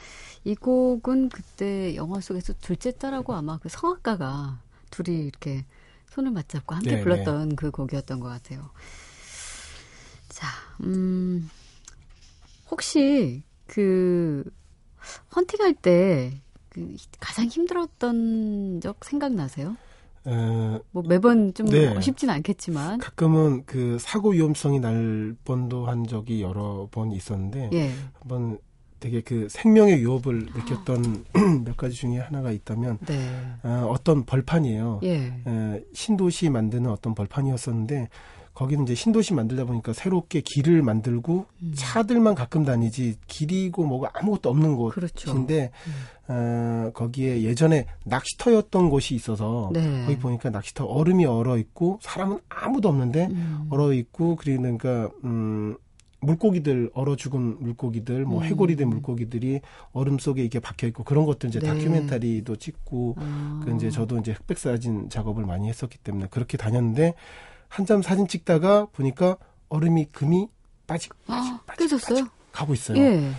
이 0.48 0.56
곡은 0.56 1.30
그때 1.30 1.96
영화 1.96 2.22
속에서 2.22 2.54
둘째 2.62 2.92
딸하고 2.92 3.34
아마 3.34 3.58
그 3.58 3.70
성악가가 3.70 4.62
둘이 4.90 5.26
이렇게 5.28 5.66
손을 6.10 6.32
맞잡고 6.32 6.74
함께 6.74 6.96
네, 6.96 7.02
불렀던 7.02 7.56
그 7.56 7.70
곡이었던 7.70 8.20
것 8.20 8.30
같아요. 8.30 8.70
자, 10.30 10.48
음, 10.82 11.50
혹시 12.70 13.44
그 13.68 14.44
헌팅할 15.36 15.74
때 15.76 16.42
그 16.78 16.96
가장 17.20 17.48
힘들었던 17.48 18.82
적 18.82 19.04
생각나세요? 19.04 19.76
어, 20.26 20.80
뭐 20.92 21.04
매번 21.08 21.54
좀 21.54 21.66
네. 21.68 22.00
쉽진 22.02 22.30
않겠지만. 22.30 23.00
가끔은 23.00 23.64
그 23.66 23.98
사고 24.00 24.32
위험성이 24.32 24.80
날 24.80 25.36
뻔도 25.44 25.88
한 25.88 26.06
적이 26.06 26.44
여러 26.44 26.88
번 26.92 27.12
있었는데 27.12 27.72
예. 27.74 27.92
한번 28.20 28.60
되게 29.00 29.22
그 29.22 29.48
생명의 29.50 30.00
위협을 30.00 30.48
느꼈던 30.56 31.26
몇 31.66 31.78
가지 31.78 31.96
중에 31.96 32.18
하나가 32.18 32.52
있다면 32.52 32.98
네. 33.06 33.30
어, 33.64 33.90
어떤 33.92 34.26
벌판이에요. 34.26 35.02
예. 35.04 35.34
에, 35.46 35.84
신도시 35.94 36.50
만드는 36.50 36.90
어떤 36.90 37.14
벌판이었었는데 37.14 38.10
거기는 38.58 38.86
이제 38.86 38.96
신도시 38.96 39.36
만들다 39.36 39.66
보니까 39.66 39.94
새롭게 39.94 40.42
길을 40.42 40.82
만들고 40.82 41.46
음. 41.62 41.72
차들만 41.76 42.34
가끔 42.34 42.66
다니지 42.66 43.18
길이고 43.28 43.86
뭐가 43.86 44.10
아무것도 44.16 44.50
없는 44.50 44.76
그렇죠. 44.90 45.32
곳인데 45.32 45.70
어, 46.28 46.90
거기에 46.96 47.44
예전에 47.44 47.86
낚시터였던 48.06 48.90
곳이 48.90 49.14
있어서 49.14 49.70
네. 49.74 50.06
거기 50.06 50.18
보니까 50.18 50.50
낚시터 50.50 50.86
얼음이 50.86 51.28
얼어 51.28 51.60
있고 51.60 52.00
사람은 52.02 52.40
아무도 52.50 52.90
없는데 52.90 53.28
음. 53.28 53.68
얼어 53.70 53.94
있고 53.94 54.36
그러니까 54.36 55.12
음 55.24 55.78
물고기들 56.20 56.92
얼어 56.94 57.16
죽은 57.16 57.62
물고기들 57.62 58.26
뭐 58.26 58.40
음. 58.40 58.44
해골이 58.44 58.76
된 58.76 58.90
물고기들이 58.90 59.62
얼음 59.94 60.18
속에 60.18 60.42
이렇게 60.42 60.60
박혀 60.60 60.88
있고 60.88 61.04
그런 61.04 61.26
것들 61.26 61.50
이제 61.50 61.60
네. 61.60 61.68
다큐멘터리도 61.68 62.56
찍고 62.56 63.16
아. 63.18 63.62
그 63.64 63.76
이제 63.76 63.90
저도 63.90 64.18
이제 64.18 64.32
흑백 64.32 64.58
사진 64.58 65.10
작업을 65.10 65.46
많이 65.46 65.70
했었기 65.70 66.00
때문에 66.00 66.28
그렇게 66.32 66.58
다녔는데 66.58 67.14
한참 67.68 68.02
사진 68.02 68.28
찍다가 68.28 68.88
보니까 68.92 69.38
얼음이 69.70 70.06
금이 70.06 70.48
빠지고 70.88 71.16
아, 71.28 71.60
빠지고 71.66 71.84
깨졌어요? 71.98 72.16
빠지고 72.16 72.30
가고 72.52 72.74
있어요. 72.74 72.98
예. 72.98 73.32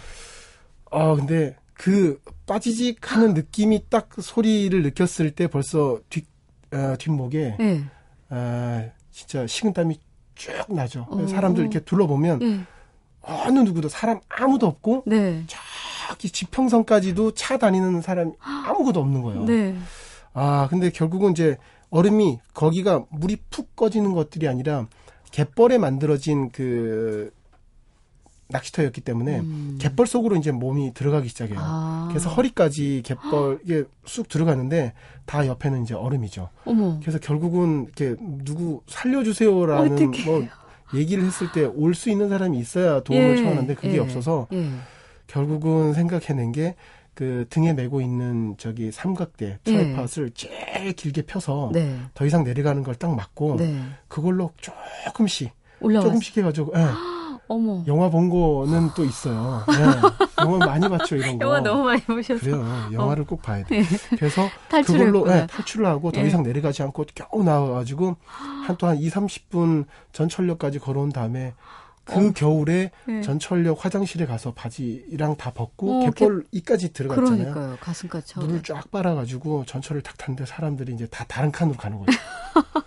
아 0.90 1.14
근데 1.14 1.56
그 1.74 2.20
빠지직 2.46 3.12
하는 3.12 3.34
느낌이 3.34 3.86
딱 3.88 4.10
소리를 4.20 4.80
느꼈을 4.82 5.32
때 5.32 5.48
벌써 5.48 6.00
뒷 6.08 6.26
아, 6.70 6.96
뒷목에 6.96 7.56
예. 7.58 7.84
아 8.28 8.84
진짜 9.10 9.46
식은땀이 9.46 9.98
쭉 10.38 10.52
나죠. 10.68 11.06
어. 11.10 11.26
사람들 11.26 11.62
이렇게 11.64 11.80
둘러보면 11.80 12.42
예. 12.42 12.60
어느 13.20 13.58
누구도 13.58 13.88
사람 13.88 14.20
아무도 14.28 14.66
없고 14.66 15.02
네. 15.06 15.44
저기 16.06 16.30
지평선까지도 16.30 17.32
차 17.32 17.58
다니는 17.58 18.00
사람이 18.00 18.32
아무것도 18.40 19.00
없는 19.00 19.22
거예요. 19.22 19.44
네. 19.44 19.76
아 20.32 20.68
근데 20.70 20.90
결국은 20.90 21.32
이제 21.32 21.58
얼음이 21.90 22.38
거기가 22.54 23.04
물이 23.10 23.36
푹 23.50 23.74
꺼지는 23.74 24.12
것들이 24.12 24.46
아니라 24.48 24.86
갯벌에 25.32 25.76
만들어진 25.76 26.50
그 26.50 27.32
낚시터였기 28.48 29.00
때문에 29.02 29.40
음. 29.40 29.78
갯벌 29.80 30.06
속으로 30.06 30.36
이제 30.36 30.50
몸이 30.52 30.94
들어가기 30.94 31.28
시작해요. 31.28 31.58
아. 31.60 32.06
그래서 32.10 32.30
허리까지 32.30 33.02
갯벌 33.04 33.60
이게 33.64 33.84
쑥 34.06 34.28
들어가는데 34.28 34.94
다 35.26 35.46
옆에는 35.46 35.82
이제 35.82 35.94
얼음이죠. 35.94 36.48
어머. 36.64 36.98
그래서 37.00 37.18
결국은 37.18 37.84
이렇게 37.84 38.16
누구 38.44 38.82
살려주세요라는 38.86 39.92
어떡해. 39.92 40.24
뭐 40.24 40.46
얘기를 40.94 41.24
했을 41.24 41.52
때 41.52 41.64
올 41.66 41.94
수 41.94 42.08
있는 42.10 42.28
사람이 42.30 42.58
있어야 42.58 43.00
도움을 43.00 43.32
예, 43.32 43.36
청하는데 43.36 43.74
그게 43.74 43.94
예, 43.94 43.98
없어서 43.98 44.46
예. 44.52 44.70
결국은 45.26 45.92
생각해낸 45.94 46.52
게 46.52 46.74
그 47.14 47.46
등에 47.50 47.72
메고 47.72 48.00
있는 48.00 48.54
저기 48.58 48.92
삼각대 48.92 49.58
트라이팟을 49.64 50.30
제일 50.34 50.92
길게 50.92 51.22
펴서 51.22 51.68
네. 51.72 51.98
더 52.14 52.24
이상 52.24 52.44
내려가는 52.44 52.84
걸 52.84 52.94
딱 52.94 53.12
막고 53.16 53.56
네. 53.56 53.76
그걸로 54.06 54.52
조금씩 55.04 55.50
올라왔어. 55.80 56.06
조금씩 56.10 56.36
해가지고 56.36 56.72
예, 56.76 56.84
어머. 57.48 57.82
영화 57.86 58.08
본 58.10 58.28
거는 58.28 58.90
또 58.94 59.04
있어요. 59.04 59.64
예, 59.70 59.74
영화 60.44 60.66
많이 60.66 60.88
봤죠 60.88 61.16
이런 61.16 61.38
거. 61.38 61.46
영화 61.46 61.60
너무 61.60 61.84
많이 61.84 62.00
보셔서. 62.02 62.40
그래요. 62.40 62.64
영화를 62.92 63.24
꼭 63.24 63.42
봐야 63.42 63.64
돼. 63.64 63.82
그래서 64.10 64.48
탈출을 64.68 65.12
그걸로. 65.12 65.32
예, 65.34 65.46
탈출을 65.46 65.86
하고 65.86 66.12
더 66.12 66.20
예. 66.20 66.26
이상 66.26 66.42
내려가지 66.42 66.82
않고 66.82 67.06
겨우 67.14 67.42
나와가지고 67.42 68.16
한또한 68.66 68.98
2, 68.98 69.08
30분 69.08 69.86
전철역까지 70.12 70.78
걸어온 70.78 71.10
다음에 71.10 71.54
그 72.04 72.32
겨울에 72.32 72.90
예. 73.08 73.20
전철역 73.20 73.84
화장실에 73.84 74.24
가서 74.24 74.52
바지랑 74.54 75.36
다 75.36 75.50
벗고 75.52 76.04
어, 76.06 76.10
갯벌 76.10 76.44
이까지 76.52 76.92
들어갔잖아요. 76.94 77.52
그러니까요. 77.52 77.76
가슴까지 77.80 78.26
차. 78.26 78.40
물을 78.40 78.62
쫙 78.62 78.90
빨아가지고 78.90 79.64
전철을 79.66 80.02
탁 80.02 80.16
탔는데 80.16 80.46
사람들이 80.46 80.94
이제 80.94 81.06
다 81.10 81.24
다른 81.28 81.52
칸으로 81.52 81.76
가는 81.76 81.98
거죠. 81.98 82.18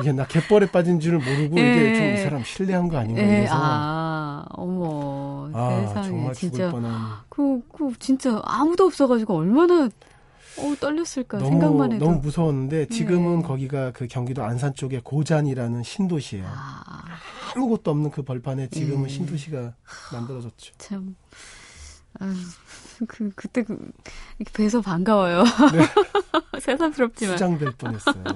이게 0.00 0.12
나 0.12 0.26
갯벌에 0.26 0.70
빠진 0.70 1.00
줄을 1.00 1.18
모르고 1.18 1.58
이게 1.58 1.90
예. 1.90 1.94
좀이 1.94 2.22
사람 2.22 2.44
실례한 2.44 2.88
거 2.88 2.98
아닌가 2.98 3.22
예, 3.22 3.38
이래서 3.38 3.54
아, 3.56 4.44
어머, 4.50 5.50
아, 5.52 5.86
세상에 5.86 6.08
정말 6.08 6.34
진짜 6.34 6.72
그, 7.28 7.60
그 7.72 7.92
진짜 7.98 8.40
아무도 8.44 8.84
없어가지고 8.84 9.36
얼마나 9.36 9.88
어 10.58 10.74
떨렸을까 10.80 11.38
생각만 11.38 11.92
해도. 11.92 12.04
너무 12.04 12.18
무서웠는데 12.20 12.86
지금은 12.86 13.38
네. 13.38 13.42
거기가 13.46 13.92
그 13.92 14.08
경기도 14.08 14.42
안산 14.42 14.74
쪽에 14.74 15.00
고잔이라는 15.02 15.82
신도시예요. 15.82 16.46
아, 16.48 17.04
아무것도 17.54 17.90
없는 17.90 18.10
그 18.10 18.22
벌판에 18.22 18.68
지금은 18.68 19.04
예. 19.04 19.08
신도시가 19.08 19.74
만들어졌죠. 20.12 20.74
참. 20.78 21.14
아, 22.18 22.34
그 23.06 23.30
그때 23.36 23.62
그, 23.62 23.92
뵈서 24.52 24.80
반가워요. 24.80 25.44
새삼스럽지만. 26.68 27.36
수장될 27.36 27.72
뻔했어요. 27.78 28.22
네? 28.24 28.34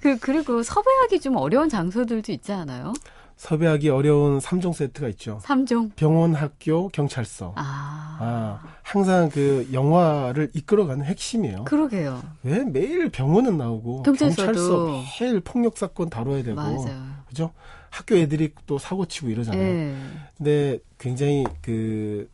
그 0.00 0.18
그리고 0.18 0.62
섭외하기 0.62 1.20
좀 1.20 1.36
어려운 1.36 1.68
장소들도 1.68 2.32
있지 2.32 2.52
않아요? 2.52 2.92
섭외하기 3.36 3.90
어려운 3.90 4.38
3종 4.40 4.72
세트가 4.72 5.08
있죠. 5.10 5.38
삼종. 5.42 5.90
병원, 5.94 6.34
학교, 6.34 6.88
경찰서. 6.88 7.52
아, 7.56 8.18
아, 8.20 8.60
항상 8.82 9.28
그 9.28 9.68
영화를 9.72 10.50
이끌어가는 10.54 11.04
핵심이에요. 11.04 11.64
그러게요. 11.64 12.20
왜 12.42 12.64
매일 12.64 13.10
병원은 13.10 13.56
나오고 13.58 14.02
경찰서도. 14.02 14.44
경찰서 14.44 15.02
매일 15.20 15.40
폭력 15.40 15.76
사건 15.78 16.10
다뤄야 16.10 16.42
되고 16.42 16.56
맞아요. 16.56 17.06
그죠? 17.28 17.52
학교 17.90 18.16
애들이 18.16 18.52
또 18.66 18.78
사고 18.78 19.06
치고 19.06 19.28
이러잖아요. 19.28 19.62
예. 19.62 19.94
근데 20.36 20.78
굉장히 20.98 21.44
그 21.62 22.28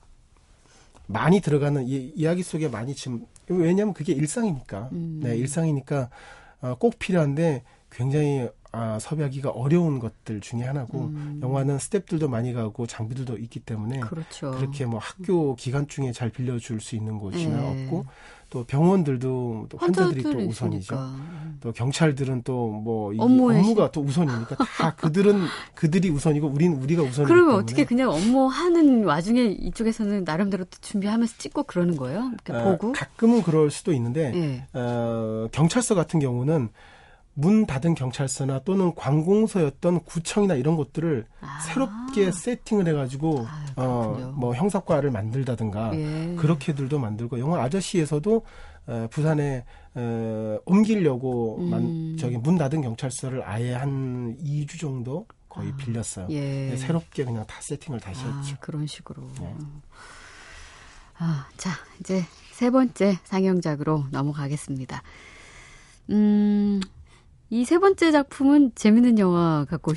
많이 1.06 1.40
들어가는 1.40 1.86
이 1.86 2.12
이야기 2.16 2.42
속에 2.42 2.68
많이 2.68 2.94
지금 2.94 3.26
왜냐하면 3.48 3.94
그게 3.94 4.12
일상이니까 4.12 4.90
음. 4.92 5.20
네 5.22 5.36
일상이니까 5.36 6.10
어, 6.62 6.76
꼭 6.78 6.98
필요한데 6.98 7.62
굉장히 7.90 8.48
아, 8.72 8.98
섭외하기가 8.98 9.50
어려운 9.50 10.00
것들 10.00 10.40
중에 10.40 10.64
하나고 10.64 11.04
음. 11.04 11.38
영화는 11.40 11.76
스탭들도 11.76 12.28
많이 12.28 12.52
가고 12.52 12.88
장비들도 12.88 13.38
있기 13.38 13.60
때문에 13.60 14.00
그렇죠. 14.00 14.50
그렇게 14.50 14.84
뭐 14.84 14.98
학교 14.98 15.54
기간 15.54 15.86
중에 15.86 16.10
잘 16.10 16.28
빌려줄 16.28 16.80
수 16.80 16.96
있는 16.96 17.18
곳이나 17.20 17.62
예. 17.62 17.84
없고 17.84 18.04
또 18.54 18.62
병원들도 18.62 19.66
또 19.68 19.78
환자들이 19.78 20.22
또 20.22 20.28
우선이죠. 20.38 20.94
있으니까. 20.94 21.16
또 21.60 21.72
경찰들은 21.72 22.42
또 22.44 22.68
뭐 22.68 23.12
업무가 23.18 23.90
또 23.90 24.00
우선이니까 24.02 24.54
다 24.56 24.94
그들은 24.94 25.40
그들이 25.74 26.08
우선이고 26.10 26.46
우린 26.46 26.74
우리가 26.74 27.02
우선이기 27.02 27.24
그러면 27.26 27.46
때문에 27.48 27.62
어떻게 27.62 27.84
그냥 27.84 28.10
업무 28.10 28.46
하는 28.46 29.04
와중에 29.04 29.42
이쪽에서는 29.42 30.22
나름대로 30.24 30.64
또 30.64 30.78
준비하면서 30.80 31.34
찍고 31.38 31.64
그러는 31.64 31.96
거예요? 31.96 32.30
아, 32.50 32.62
보고? 32.62 32.92
가끔은 32.92 33.42
그럴 33.42 33.70
수도 33.72 33.92
있는데 33.92 34.32
예. 34.36 34.78
어, 34.78 35.48
경찰서 35.50 35.96
같은 35.96 36.20
경우는 36.20 36.68
문 37.34 37.66
닫은 37.66 37.94
경찰서나 37.94 38.60
또는 38.60 38.94
관공서였던 38.94 40.04
구청이나 40.04 40.54
이런 40.54 40.76
것들을 40.76 41.26
아. 41.40 41.60
새롭게 41.60 42.30
세팅을 42.30 42.86
해가지고 42.88 43.44
아, 43.48 43.64
어. 43.76 44.32
뭐 44.36 44.54
형사과를 44.54 45.10
만들다든가 45.10 45.96
예. 45.96 46.34
그렇게들도 46.36 46.98
만들고 46.98 47.40
영화 47.40 47.62
아저씨에서도 47.62 48.44
어, 48.86 49.08
부산에 49.10 49.64
어, 49.94 50.58
옮기려고 50.64 51.58
음. 51.58 51.70
만, 51.70 52.16
저기 52.18 52.36
문 52.36 52.56
닫은 52.56 52.82
경찰서를 52.82 53.42
아예 53.44 53.72
한 53.72 54.36
2주 54.38 54.78
정도 54.78 55.26
거의 55.48 55.70
아, 55.72 55.76
빌렸어요. 55.76 56.26
예. 56.30 56.70
네, 56.70 56.76
새롭게 56.76 57.24
그냥 57.24 57.46
다 57.46 57.60
세팅을 57.60 58.00
다시 58.00 58.24
아, 58.24 58.36
했죠. 58.36 58.56
그런 58.60 58.86
식으로. 58.86 59.22
네. 59.40 59.54
아, 61.18 61.48
자, 61.56 61.70
이제 62.00 62.24
세 62.52 62.70
번째 62.70 63.18
상영작으로 63.24 64.04
넘어가겠습니다. 64.10 65.02
음, 66.10 66.80
이 67.50 67.64
세 67.64 67.78
번째 67.78 68.10
작품은 68.10 68.72
재밌는 68.74 69.18
영화 69.18 69.64
갖고? 69.68 69.92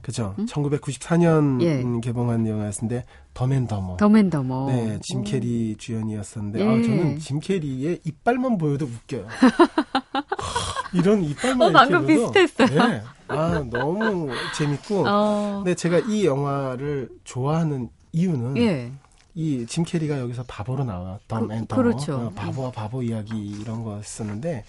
그죠. 0.00 0.34
1994년 0.38 1.60
음? 1.60 1.62
예. 1.62 1.84
개봉한 2.00 2.46
영화였는데 2.46 3.04
더맨더머. 3.34 3.96
더맨더머. 3.98 4.66
네, 4.70 4.98
짐 5.02 5.22
캐리 5.24 5.76
주연이었었는데 5.76 6.60
예. 6.60 6.64
아, 6.64 6.70
저는 6.82 7.18
짐 7.18 7.40
캐리의 7.40 8.00
이빨만 8.04 8.56
보여도 8.58 8.86
웃겨요. 8.86 9.26
이런 10.94 11.22
이빨만 11.24 11.68
어, 11.68 11.72
방금 11.72 12.06
보여도, 12.06 12.30
비슷했어요. 12.32 12.88
네. 12.88 13.02
아, 13.28 13.64
너무 13.70 14.28
재밌고 14.56 15.04
어, 15.06 15.62
근데 15.64 15.74
제가 15.74 15.98
이 16.00 16.24
영화를 16.24 17.08
좋아하는 17.24 17.88
이유는 18.12 18.56
예. 18.58 18.92
이 19.34 19.46
짐 19.46 19.82
캐리가 19.84 20.20
여기서 20.20 20.44
바보로 20.46 20.84
나와요. 20.84 21.18
덤 21.26 21.48
그- 21.48 21.54
앤 21.54 21.66
더. 21.66 21.74
그렇죠. 21.76 22.14
어, 22.16 22.30
바보와 22.36 22.70
바보 22.70 23.02
이야기 23.02 23.36
이런 23.44 23.82
거였었는데 23.82 24.64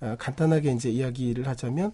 어, 0.00 0.16
간단하게 0.18 0.72
이제 0.72 0.90
이야기를 0.90 1.46
하자면 1.46 1.92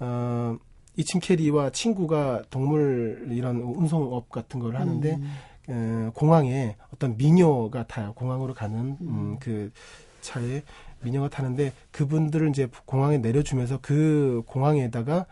어, 0.00 0.56
이 0.96 1.02
짐 1.02 1.20
캐리와 1.20 1.70
친구가 1.70 2.42
동물 2.50 3.28
이런 3.30 3.56
운송업 3.56 4.30
같은 4.30 4.60
걸 4.60 4.76
하는데 4.76 5.14
음. 5.14 5.38
어, 5.68 6.10
공항에 6.14 6.76
어떤 6.92 7.16
미녀가 7.16 7.86
타요. 7.86 8.12
공항으로 8.14 8.52
가는 8.54 8.96
음, 9.00 9.36
그 9.40 9.70
차에 10.20 10.62
미녀가 11.02 11.28
타는데 11.28 11.72
그분들을 11.90 12.48
이제 12.50 12.68
공항에 12.84 13.18
내려주면서 13.18 13.78
그 13.80 14.42
공항에다가 14.46 15.26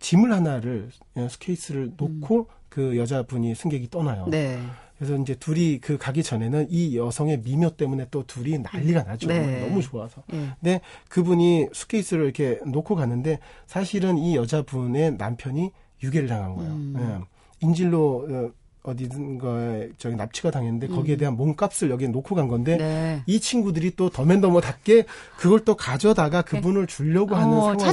짐을 0.00 0.32
하나를 0.32 0.90
어, 1.14 1.28
스케이스를 1.30 1.92
놓고 1.96 2.48
그 2.68 2.96
여자분이 2.98 3.54
승객이 3.54 3.90
떠나요. 3.90 4.26
네. 4.28 4.58
그래서 4.98 5.16
이제 5.16 5.34
둘이 5.34 5.78
그 5.78 5.98
가기 5.98 6.22
전에는 6.22 6.68
이 6.70 6.96
여성의 6.96 7.42
미묘 7.42 7.76
때문에 7.76 8.06
또 8.10 8.24
둘이 8.26 8.58
난리가 8.58 9.02
나죠. 9.02 9.28
네. 9.28 9.66
너무 9.66 9.82
좋아서. 9.82 10.22
예. 10.32 10.52
근데 10.60 10.80
그분이 11.08 11.68
수케이스를 11.72 12.24
이렇게 12.24 12.58
놓고 12.66 12.94
갔는데 12.94 13.38
사실은 13.66 14.16
이 14.16 14.36
여자분의 14.36 15.16
남편이 15.16 15.70
유괴를 16.02 16.28
당한 16.28 16.54
거예요. 16.54 16.72
음. 16.72 16.94
예. 16.98 17.66
인질로 17.66 18.52
어, 18.86 18.90
어디든가에 18.90 19.90
저기 19.98 20.16
납치가 20.16 20.50
당했는데 20.50 20.88
거기에 20.88 21.16
대한 21.16 21.36
몸값을 21.36 21.90
여기에 21.90 22.08
놓고 22.08 22.34
간 22.34 22.48
건데 22.48 22.74
음. 22.74 22.78
네. 22.78 23.22
이 23.26 23.40
친구들이 23.40 23.96
또 23.96 24.08
더맨더머답게 24.10 25.04
그걸 25.36 25.60
또 25.64 25.74
가져다가 25.76 26.42
그분을 26.42 26.86
주려고 26.86 27.34
하는 27.34 27.52
어, 27.52 27.60
상황에서. 27.60 27.86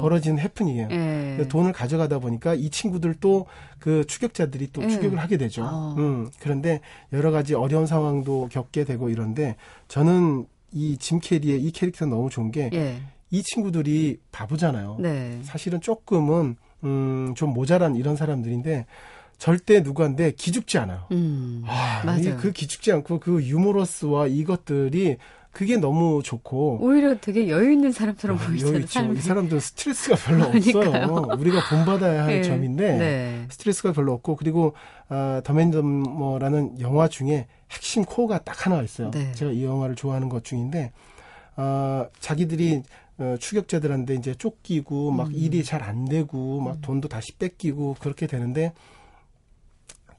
벌어지는 0.00 0.38
해프닝이에요. 0.40 0.88
예. 0.90 1.32
그래서 1.36 1.48
돈을 1.48 1.72
가져가다 1.72 2.18
보니까 2.18 2.54
이 2.54 2.70
친구들도 2.70 3.46
그 3.78 4.04
추격자들이 4.06 4.70
또 4.72 4.82
예. 4.82 4.88
추격을 4.88 5.18
하게 5.18 5.36
되죠. 5.36 5.64
어. 5.64 5.94
음, 5.98 6.30
그런데 6.40 6.80
여러 7.12 7.30
가지 7.30 7.54
어려운 7.54 7.86
상황도 7.86 8.48
겪게 8.50 8.84
되고 8.84 9.08
이런데 9.08 9.56
저는 9.88 10.46
이 10.72 10.96
짐 10.98 11.18
캐리의 11.20 11.62
이 11.62 11.70
캐릭터 11.72 12.06
너무 12.06 12.30
좋은 12.30 12.50
게이 12.52 12.70
예. 12.74 13.00
친구들이 13.42 14.18
바보잖아요. 14.32 14.96
네. 15.00 15.38
사실은 15.42 15.80
조금은 15.80 16.56
음, 16.84 17.34
좀 17.36 17.52
모자란 17.52 17.94
이런 17.96 18.16
사람들인데 18.16 18.86
절대 19.40 19.80
누구한테 19.80 20.32
기죽지 20.32 20.76
않아요. 20.78 21.06
음. 21.12 21.62
아, 21.66 22.02
맞아요. 22.04 22.36
그 22.36 22.52
기죽지 22.52 22.92
않고 22.92 23.20
그 23.20 23.42
유머러스와 23.42 24.26
이것들이 24.26 25.16
그게 25.50 25.78
너무 25.78 26.22
좋고 26.22 26.78
오히려 26.82 27.18
되게 27.18 27.48
여유 27.48 27.72
있는 27.72 27.90
사람처럼 27.90 28.36
아, 28.38 28.46
보이잖아요. 28.46 29.14
이 29.14 29.16
사람들은 29.16 29.58
스트레스가 29.58 30.16
별로 30.16 30.44
그러니까요. 30.52 31.04
없어요. 31.14 31.40
우리가 31.40 31.68
본받아야 31.70 32.24
할 32.24 32.32
예. 32.36 32.42
점인데 32.42 32.98
네. 32.98 33.46
스트레스가 33.48 33.92
별로 33.92 34.12
없고 34.12 34.36
그리고 34.36 34.74
아, 35.08 35.40
더맨더머라는 35.42 36.78
영화 36.80 37.08
중에 37.08 37.46
핵심 37.70 38.04
코어가 38.04 38.40
딱 38.44 38.66
하나가 38.66 38.82
있어요. 38.82 39.10
네. 39.10 39.32
제가 39.32 39.52
이 39.52 39.64
영화를 39.64 39.96
좋아하는 39.96 40.28
것 40.28 40.44
중인데 40.44 40.92
아, 41.56 42.06
자기들이 42.20 42.82
어, 43.18 43.36
추격자들한테 43.40 44.14
이제 44.16 44.34
쫓기고 44.34 45.10
막 45.12 45.28
음. 45.28 45.32
일이 45.34 45.64
잘 45.64 45.82
안 45.82 46.04
되고 46.04 46.60
막 46.60 46.80
돈도 46.82 47.08
다시 47.08 47.32
뺏기고 47.36 47.96
그렇게 48.00 48.26
되는데 48.26 48.72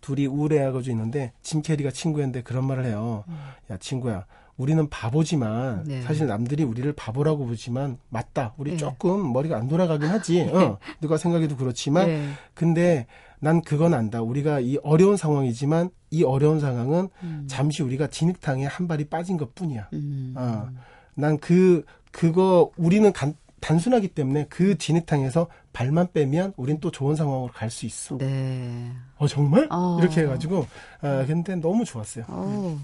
둘이 0.02 0.26
우울해하고 0.26 0.80
있는데 0.90 1.32
짐 1.42 1.62
캐리가 1.62 1.92
친구였는데 1.92 2.42
그런 2.44 2.66
말을 2.66 2.86
해요. 2.86 3.24
야 3.70 3.78
친구야, 3.78 4.26
우리는 4.58 4.90
바보지만 4.90 5.80
음. 5.80 5.84
네. 5.88 6.02
사실 6.02 6.28
남들이 6.28 6.64
우리를 6.64 6.92
바보라고 6.94 7.46
보지만 7.46 7.98
맞다. 8.10 8.54
우리 8.58 8.72
네. 8.72 8.78
조금 8.78 9.32
머리가 9.32 9.58
안 9.58 9.68
돌아가긴 9.68 10.10
하지. 10.10 10.42
어, 10.42 10.78
누가 11.00 11.18
생각해도 11.18 11.56
그렇지만 11.56 12.08
네. 12.08 12.30
근데 12.54 13.08
난 13.40 13.62
그건 13.62 13.94
안다. 13.94 14.22
우리가 14.22 14.60
이 14.60 14.78
어려운 14.84 15.18
상황이지만 15.18 15.90
이 16.12 16.24
어려운 16.24 16.60
상황은 16.60 17.10
음. 17.24 17.46
잠시 17.50 17.82
우리가 17.82 18.08
진흙탕에 18.08 18.66
한 18.66 18.88
발이 18.88 19.06
빠진 19.06 19.38
것 19.38 19.56
뿐이야. 19.56 19.88
음. 19.94 20.34
어, 20.38 20.70
난 21.16 21.38
그, 21.38 21.84
그거, 22.12 22.70
우리는 22.78 23.12
간- 23.14 23.36
단순하기 23.62 24.10
때문에 24.10 24.48
그 24.50 24.78
진흙탕에서 24.78 25.48
발만 25.72 26.10
빼면 26.14 26.54
우린 26.58 26.80
또 26.82 26.92
좋은 26.92 27.16
상황으로 27.16 27.52
갈 27.54 27.70
수 27.70 27.86
있어. 27.86 28.18
네. 28.18 28.92
어, 29.18 29.28
정말? 29.28 29.68
어. 29.72 29.98
이렇게 30.02 30.22
해가지고, 30.22 30.68
아, 31.02 31.26
근데 31.26 31.56
너무 31.56 31.86
좋았어요. 31.86 32.26
어, 32.28 32.80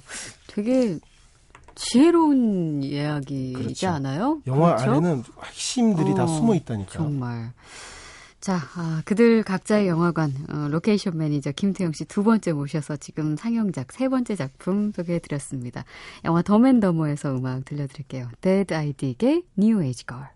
되게 0.47 0.97
지혜로운 1.75 2.81
이야기이지 2.83 3.53
그렇죠. 3.53 3.87
않아요? 3.89 4.41
영화 4.47 4.75
그렇죠? 4.75 4.91
안에는 4.93 5.23
핵심들이 5.43 6.15
다 6.15 6.23
어, 6.23 6.27
숨어 6.27 6.55
있다니까요. 6.55 6.93
정말. 6.97 7.51
자, 8.39 8.59
아, 8.75 9.01
그들 9.03 9.43
각자의 9.43 9.87
영화관 9.87 10.31
어, 10.49 10.67
로케이션 10.69 11.17
매니저 11.17 11.51
김태영 11.51 11.91
씨 11.93 12.05
두 12.05 12.23
번째 12.23 12.53
모셔서 12.53 12.95
지금 12.97 13.35
상영작 13.35 13.91
세 13.91 14.07
번째 14.09 14.35
작품 14.35 14.91
소개해드렸습니다. 14.95 15.83
영화 16.23 16.41
덤 16.41 16.63
앤 16.63 16.80
더머에서 16.80 17.35
음악 17.35 17.65
들려드릴게요. 17.65 18.29
Deadeye 18.41 18.73
Dick의 18.73 19.43
New 19.59 19.83
Age 19.83 20.05
Girl. 20.07 20.27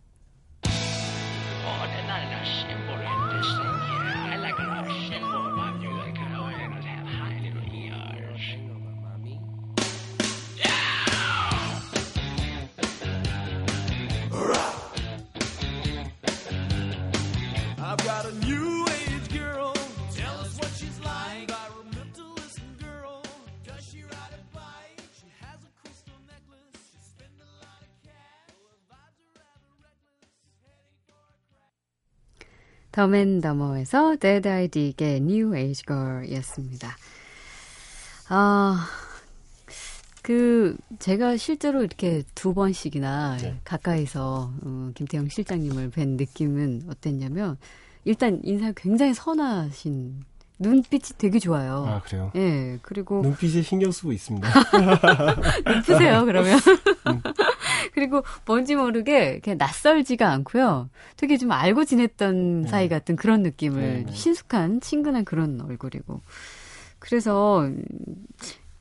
더맨더머에서 33.01 34.17
Dead 34.17 34.47
ID의 34.47 35.17
New 35.17 35.57
Age 35.57 35.83
Girl이었습니다. 35.87 36.95
아, 38.29 38.87
그 40.21 40.77
제가 40.99 41.35
실제로 41.37 41.81
이렇게 41.81 42.21
두 42.35 42.53
번씩이나 42.53 43.37
네. 43.37 43.59
가까이서 43.63 44.53
어, 44.63 44.91
김태형 44.93 45.29
실장님을 45.29 45.89
뵌 45.89 46.09
느낌은 46.09 46.83
어땠냐면 46.89 47.57
일단 48.05 48.39
인상 48.43 48.73
굉장히 48.77 49.15
선하신 49.15 50.23
눈빛이 50.59 51.17
되게 51.17 51.39
좋아요. 51.39 51.85
아, 51.87 52.01
그래요? 52.01 52.31
예, 52.35 52.77
그리고 52.83 53.23
눈빛에 53.23 53.63
신경 53.63 53.91
쓰고 53.91 54.11
있습니다. 54.11 54.47
푸세요 55.85 56.23
그러면. 56.25 56.59
음. 57.07 57.21
그리고 57.93 58.23
뭔지 58.45 58.75
모르게 58.75 59.39
그냥 59.39 59.57
낯설지가 59.57 60.29
않고요. 60.31 60.89
되게 61.17 61.37
좀 61.37 61.51
알고 61.51 61.85
지냈던 61.85 62.61
네. 62.63 62.67
사이 62.67 62.89
같은 62.89 63.15
그런 63.15 63.43
느낌을 63.43 63.81
네, 63.81 64.03
네. 64.05 64.11
친숙한 64.11 64.81
친근한 64.81 65.25
그런 65.25 65.59
얼굴이고. 65.61 66.21
그래서 66.99 67.61
음, 67.61 67.83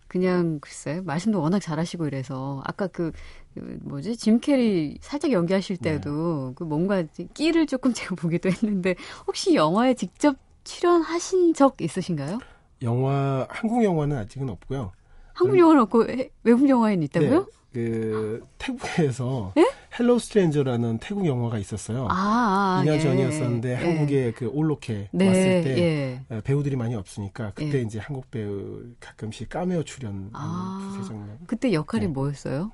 그냥 0.09 0.59
글쎄 0.61 1.01
말씀도 1.05 1.41
워낙 1.41 1.61
잘하시고 1.61 2.07
이래서 2.07 2.63
아까 2.67 2.87
그, 2.89 3.13
그 3.55 3.79
뭐지 3.83 4.17
짐 4.17 4.41
캐리 4.41 4.99
살짝 5.01 5.31
연기하실 5.33 5.77
네. 5.79 5.93
때도 5.93 6.53
그 6.57 6.65
뭔가 6.65 7.05
끼를 7.35 7.67
조금 7.67 7.93
제가 7.95 8.17
보기도 8.17 8.49
했는데 8.51 8.97
혹시 9.27 9.55
영화에 9.55 9.95
직접 9.95 10.37
출연하신 10.65 11.55
적 11.55 11.81
있으신가요? 11.81 12.43
영화, 12.83 13.47
한국 13.51 13.85
영화는 13.85 14.17
아직은 14.17 14.49
없고요. 14.49 14.93
한국 15.33 15.59
영화는 15.59 15.83
없고 15.83 16.09
해- 16.09 16.31
외국 16.43 16.69
영화에는 16.69 17.03
있다고요? 17.05 17.41
네, 17.41 17.47
그, 17.73 18.45
태국에서 18.59 19.53
예? 19.57 19.65
Hello 19.99 20.19
Stranger라는 20.19 20.99
태국 20.99 21.27
영화가 21.27 21.59
있었어요. 21.59 22.09
아, 22.11 22.81
아, 22.81 22.83
2년 22.85 22.95
예, 22.95 23.01
전이었었는데 23.01 23.71
예. 23.71 23.75
한국에 23.75 24.33
그 24.33 24.49
올로케 24.53 25.09
네, 25.13 25.29
왔을 25.29 25.65
때 25.65 25.79
예. 25.79 26.21
어, 26.35 26.41
배우들이 26.43 26.77
많이 26.77 26.95
없으니까 26.95 27.53
그때 27.55 27.79
예. 27.79 27.83
이제 27.83 27.99
한국 27.99 28.31
배우 28.31 28.83
가끔씩 28.99 29.49
까메오 29.49 29.85
출연 29.85 30.31
아. 30.33 30.95
두세 30.97 31.09
장면. 31.09 31.39
그때 31.47 31.73
역할이 31.73 32.07
네. 32.07 32.13
뭐였어요? 32.13 32.73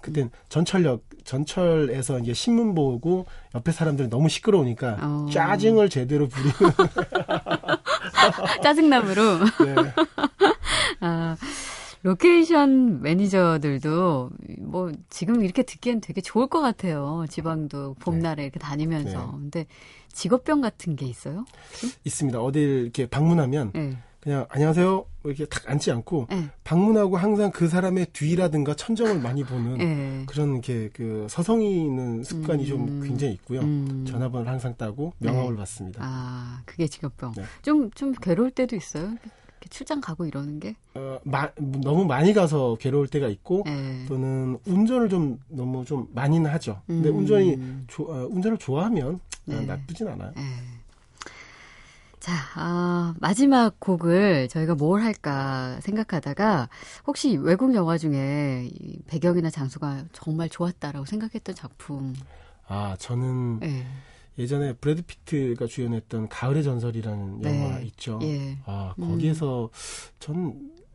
그땐 0.00 0.30
전철역 0.50 1.02
전철에서 1.24 2.18
이제 2.18 2.34
신문 2.34 2.74
보고 2.74 3.24
옆에 3.54 3.72
사람들이 3.72 4.08
너무 4.08 4.28
시끄러우니까 4.28 4.98
어. 5.00 5.26
짜증을 5.32 5.88
제대로 5.88 6.28
부리는 6.28 6.52
짜증남으로. 8.62 9.38
네. 9.64 9.74
아, 11.00 11.36
로케이션 12.04 13.00
매니저들도 13.00 14.30
뭐 14.60 14.92
지금 15.08 15.42
이렇게 15.42 15.62
듣기엔 15.62 16.02
되게 16.02 16.20
좋을 16.20 16.48
것 16.48 16.60
같아요. 16.60 17.24
지방도 17.30 17.94
봄날에 17.94 18.42
이렇게 18.42 18.58
다니면서. 18.58 19.24
네. 19.24 19.32
근데 19.32 19.66
직업병 20.12 20.60
같은 20.60 20.96
게 20.96 21.06
있어요? 21.06 21.46
있습니다. 22.04 22.40
어딜 22.42 22.82
이렇게 22.82 23.06
방문하면 23.06 23.72
네. 23.72 23.96
그냥 24.20 24.46
안녕하세요 24.50 25.06
이렇게 25.24 25.46
탁 25.46 25.70
앉지 25.70 25.92
않고 25.92 26.26
네. 26.28 26.50
방문하고 26.62 27.16
항상 27.16 27.50
그 27.50 27.68
사람의 27.68 28.08
뒤라든가 28.12 28.74
천정을 28.74 29.20
많이 29.20 29.42
보는 29.42 29.78
네. 29.78 30.24
그런 30.26 30.52
이렇게 30.52 30.90
그 30.92 31.26
서성이 31.30 31.86
있는 31.86 32.22
습관이 32.22 32.66
좀 32.66 32.86
음. 32.86 33.02
굉장히 33.02 33.32
있고요. 33.32 33.60
음. 33.60 34.04
전화번호를 34.06 34.52
항상 34.52 34.76
따고 34.76 35.14
명함을 35.20 35.52
네. 35.52 35.56
받습니다. 35.56 36.00
아, 36.04 36.60
그게 36.66 36.86
직업병. 36.86 37.32
네. 37.34 37.44
좀, 37.62 37.90
좀 37.92 38.12
괴로울 38.12 38.50
때도 38.50 38.76
있어요? 38.76 39.14
이렇게 39.64 39.68
출장 39.70 40.00
가고 40.00 40.26
이러는 40.26 40.60
게? 40.60 40.76
어, 40.94 41.18
마- 41.24 41.50
너무 41.56 42.04
많이 42.04 42.32
가서 42.34 42.76
괴로울 42.78 43.08
때가 43.08 43.28
있고 43.28 43.62
네. 43.64 44.04
또는 44.06 44.58
운전을 44.66 45.08
좀 45.08 45.40
너무 45.48 45.84
좀 45.84 46.06
많이는 46.12 46.50
하죠. 46.52 46.82
근데 46.86 47.08
음. 47.08 47.18
운전이 47.18 47.58
조- 47.88 48.04
어, 48.04 48.26
운전을 48.30 48.58
좋아하면 48.58 49.14
어, 49.14 49.20
네. 49.46 49.64
나쁘진 49.64 50.06
않아요. 50.08 50.32
네. 50.36 50.42
자, 52.20 52.32
아, 52.54 53.14
마지막 53.20 53.78
곡을 53.80 54.48
저희가 54.48 54.74
뭘 54.74 55.02
할까 55.02 55.78
생각하다가 55.82 56.68
혹시 57.06 57.36
외국 57.36 57.74
영화 57.74 57.98
중에 57.98 58.70
이 58.72 58.98
배경이나 59.06 59.50
장소가 59.50 60.04
정말 60.12 60.48
좋았다라고 60.48 61.04
생각했던 61.04 61.54
작품. 61.54 62.14
아, 62.66 62.96
저는 62.98 63.60
예. 64.38 64.42
예전에 64.42 64.72
브래드 64.74 65.02
피트가 65.02 65.66
주연했던 65.66 66.28
가을의 66.28 66.62
전설이라는 66.64 67.40
네. 67.40 67.64
영화 67.64 67.78
있죠. 67.80 68.18
예. 68.22 68.58
아, 68.66 68.94
음. 68.98 69.08
거기에서 69.10 69.70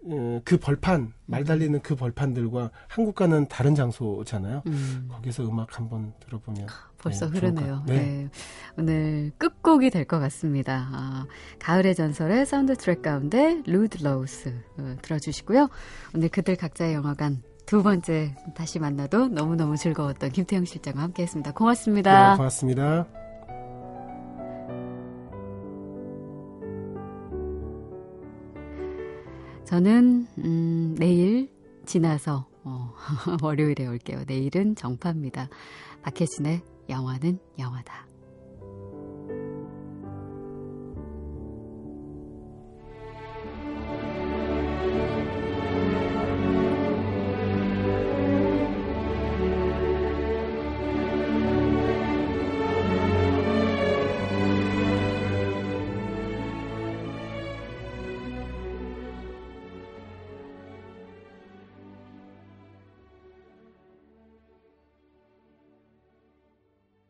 전그 0.04 0.58
벌판, 0.62 1.14
말 1.26 1.44
달리는 1.44 1.80
그 1.82 1.96
벌판들과 1.96 2.72
한국과는 2.88 3.48
다른 3.48 3.76
장소잖아요. 3.76 4.64
음. 4.68 5.08
거기서 5.12 5.48
음악 5.48 5.78
한번 5.78 6.14
들어보면 6.20 6.68
벌써 6.98 7.30
네, 7.30 7.32
흐르네요. 7.40 7.76
것- 7.78 7.86
네. 7.86 7.96
네. 7.98 8.30
오늘 8.78 9.32
끝곡이 9.38 9.90
될 9.90 10.06
것 10.06 10.20
같습니다. 10.20 10.90
아, 10.92 11.26
가을의 11.60 11.96
전설의 11.96 12.46
사운드 12.46 12.76
트랙 12.76 13.02
가운데 13.02 13.62
Ludlows 13.66 14.54
어, 14.78 14.96
들어주시고요. 15.02 15.70
오늘 16.16 16.30
그들 16.30 16.56
각자의 16.56 16.94
영화관 16.94 17.42
두 17.66 17.84
번째 17.84 18.36
다시 18.56 18.80
만나도 18.80 19.28
너무너무 19.28 19.78
즐거웠던 19.78 20.32
김태형 20.32 20.66
실장과 20.66 21.02
함께 21.04 21.24
했습니다. 21.24 21.52
고맙습니다. 21.54 22.32
네, 22.32 22.38
고맙습니다. 22.38 23.29
저는 29.70 30.26
음, 30.40 30.96
내일 30.98 31.48
지나서 31.86 32.48
어, 32.64 32.92
월요일에 33.44 33.86
올게요. 33.86 34.24
내일은 34.26 34.74
정파입니다. 34.74 35.48
박혜진의 36.02 36.64
영화는 36.90 37.38
영화다. 37.60 38.08